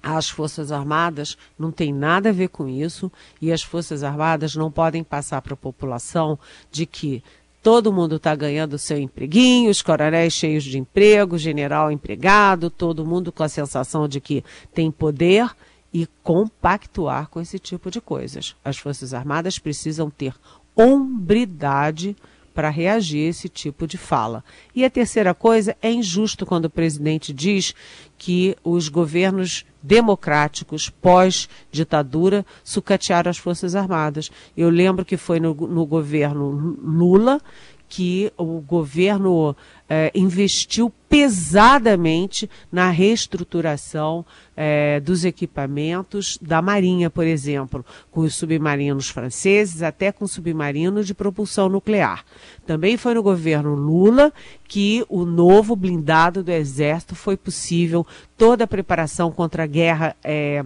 As 0.00 0.28
Forças 0.28 0.70
Armadas 0.70 1.36
não 1.58 1.72
tem 1.72 1.92
nada 1.92 2.28
a 2.28 2.32
ver 2.32 2.48
com 2.48 2.68
isso 2.68 3.10
e 3.42 3.52
as 3.52 3.62
Forças 3.62 4.04
Armadas 4.04 4.54
não 4.54 4.70
podem 4.70 5.02
passar 5.02 5.42
para 5.42 5.54
a 5.54 5.56
população 5.56 6.38
de 6.70 6.86
que 6.86 7.22
todo 7.62 7.92
mundo 7.92 8.16
está 8.16 8.34
ganhando 8.34 8.78
seu 8.78 8.96
empreguinho, 8.96 9.70
os 9.70 9.82
coronéis 9.82 10.32
cheios 10.32 10.62
de 10.62 10.78
emprego, 10.78 11.36
general 11.36 11.90
empregado, 11.90 12.70
todo 12.70 13.04
mundo 13.04 13.32
com 13.32 13.42
a 13.42 13.48
sensação 13.48 14.06
de 14.06 14.20
que 14.20 14.44
tem 14.72 14.90
poder 14.90 15.50
e 15.92 16.06
compactuar 16.22 17.28
com 17.28 17.40
esse 17.40 17.58
tipo 17.58 17.90
de 17.90 18.00
coisas. 18.00 18.54
As 18.64 18.78
Forças 18.78 19.12
Armadas 19.12 19.58
precisam 19.58 20.08
ter 20.10 20.34
hombridade 20.76 22.16
para 22.58 22.70
reagir 22.70 23.24
a 23.24 23.30
esse 23.30 23.48
tipo 23.48 23.86
de 23.86 23.96
fala. 23.96 24.42
E 24.74 24.84
a 24.84 24.90
terceira 24.90 25.32
coisa, 25.32 25.76
é 25.80 25.92
injusto 25.92 26.44
quando 26.44 26.64
o 26.64 26.70
presidente 26.70 27.32
diz 27.32 27.72
que 28.18 28.56
os 28.64 28.88
governos 28.88 29.64
democráticos 29.80 30.90
pós-ditadura 30.90 32.44
sucatearam 32.64 33.30
as 33.30 33.38
Forças 33.38 33.76
Armadas. 33.76 34.28
Eu 34.56 34.70
lembro 34.70 35.04
que 35.04 35.16
foi 35.16 35.38
no, 35.38 35.54
no 35.54 35.86
governo 35.86 36.76
Lula 36.82 37.40
que 37.88 38.30
o 38.36 38.60
governo 38.60 39.56
eh, 39.88 40.12
investiu 40.14 40.92
pesadamente 41.08 42.48
na 42.70 42.90
reestruturação 42.90 44.24
eh, 44.54 45.00
dos 45.00 45.24
equipamentos 45.24 46.38
da 46.42 46.60
Marinha, 46.60 47.08
por 47.08 47.24
exemplo, 47.24 47.84
com 48.10 48.20
os 48.20 48.34
submarinos 48.34 49.08
franceses, 49.08 49.82
até 49.82 50.12
com 50.12 50.26
submarinos 50.26 51.06
de 51.06 51.14
propulsão 51.14 51.68
nuclear. 51.68 52.24
Também 52.66 52.98
foi 52.98 53.14
no 53.14 53.22
governo 53.22 53.74
Lula 53.74 54.32
que 54.66 55.04
o 55.08 55.24
novo 55.24 55.74
blindado 55.74 56.42
do 56.42 56.50
Exército 56.50 57.14
foi 57.14 57.36
possível, 57.36 58.06
toda 58.36 58.64
a 58.64 58.68
preparação 58.68 59.32
contra 59.32 59.62
a 59.62 59.66
guerra. 59.66 60.14
Eh, 60.22 60.62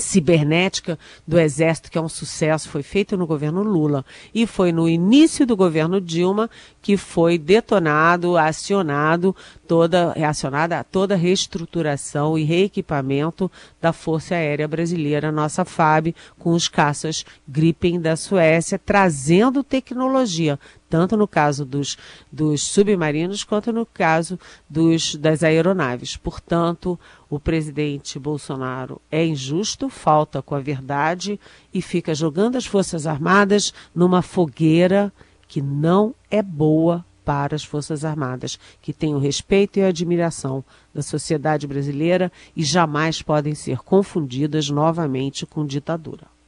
cibernética 0.00 0.98
do 1.26 1.38
Exército, 1.38 1.90
que 1.90 1.98
é 1.98 2.00
um 2.00 2.08
sucesso, 2.08 2.68
foi 2.68 2.82
feito 2.82 3.16
no 3.16 3.26
governo 3.26 3.62
Lula. 3.62 4.04
E 4.34 4.46
foi 4.46 4.72
no 4.72 4.88
início 4.88 5.46
do 5.46 5.56
governo 5.56 6.00
Dilma 6.00 6.50
que 6.82 6.96
foi 6.96 7.38
detonado, 7.38 8.36
acionado 8.36 9.36
toda, 9.68 10.12
reacionada 10.12 10.82
toda 10.82 11.14
a 11.14 11.18
reestruturação 11.18 12.38
e 12.38 12.42
reequipamento 12.42 13.50
da 13.80 13.92
Força 13.92 14.34
Aérea 14.34 14.66
Brasileira, 14.66 15.30
nossa 15.30 15.64
FAB, 15.64 16.14
com 16.38 16.52
os 16.52 16.68
caças 16.68 17.24
Gripen 17.46 18.00
da 18.00 18.16
Suécia, 18.16 18.78
trazendo 18.78 19.62
tecnologia, 19.62 20.58
tanto 20.90 21.16
no 21.16 21.28
caso 21.28 21.64
dos, 21.64 21.96
dos 22.30 22.64
submarinos 22.64 23.44
quanto 23.44 23.72
no 23.72 23.86
caso 23.86 24.38
dos, 24.68 25.14
das 25.14 25.44
aeronaves. 25.44 26.16
Portanto, 26.16 26.98
o 27.30 27.38
presidente 27.38 28.18
Bolsonaro 28.18 29.00
é 29.10 29.24
injusto, 29.24 29.88
falta 29.88 30.42
com 30.42 30.56
a 30.56 30.60
verdade 30.60 31.38
e 31.72 31.80
fica 31.80 32.12
jogando 32.12 32.56
as 32.56 32.66
Forças 32.66 33.06
Armadas 33.06 33.72
numa 33.94 34.20
fogueira 34.20 35.12
que 35.46 35.62
não 35.62 36.14
é 36.28 36.42
boa 36.42 37.04
para 37.24 37.54
as 37.54 37.62
Forças 37.62 38.04
Armadas, 38.04 38.58
que 38.82 38.92
têm 38.92 39.14
o 39.14 39.18
respeito 39.18 39.78
e 39.78 39.82
a 39.82 39.88
admiração 39.88 40.64
da 40.92 41.02
sociedade 41.02 41.66
brasileira 41.66 42.32
e 42.56 42.64
jamais 42.64 43.22
podem 43.22 43.54
ser 43.54 43.78
confundidas 43.78 44.68
novamente 44.68 45.46
com 45.46 45.64
ditadura. 45.64 46.39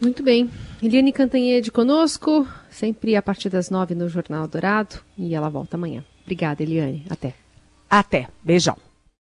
Muito 0.00 0.22
bem. 0.22 0.50
Eliane 0.82 1.12
Cantanhede 1.12 1.70
conosco, 1.70 2.46
sempre 2.70 3.16
a 3.16 3.22
partir 3.22 3.48
das 3.48 3.70
nove 3.70 3.94
no 3.94 4.08
Jornal 4.08 4.46
Dourado, 4.46 4.96
e 5.16 5.34
ela 5.34 5.48
volta 5.48 5.76
amanhã. 5.76 6.04
Obrigada, 6.22 6.62
Eliane. 6.62 7.04
Até. 7.08 7.34
Até. 7.88 8.28
Beijão. 8.44 8.85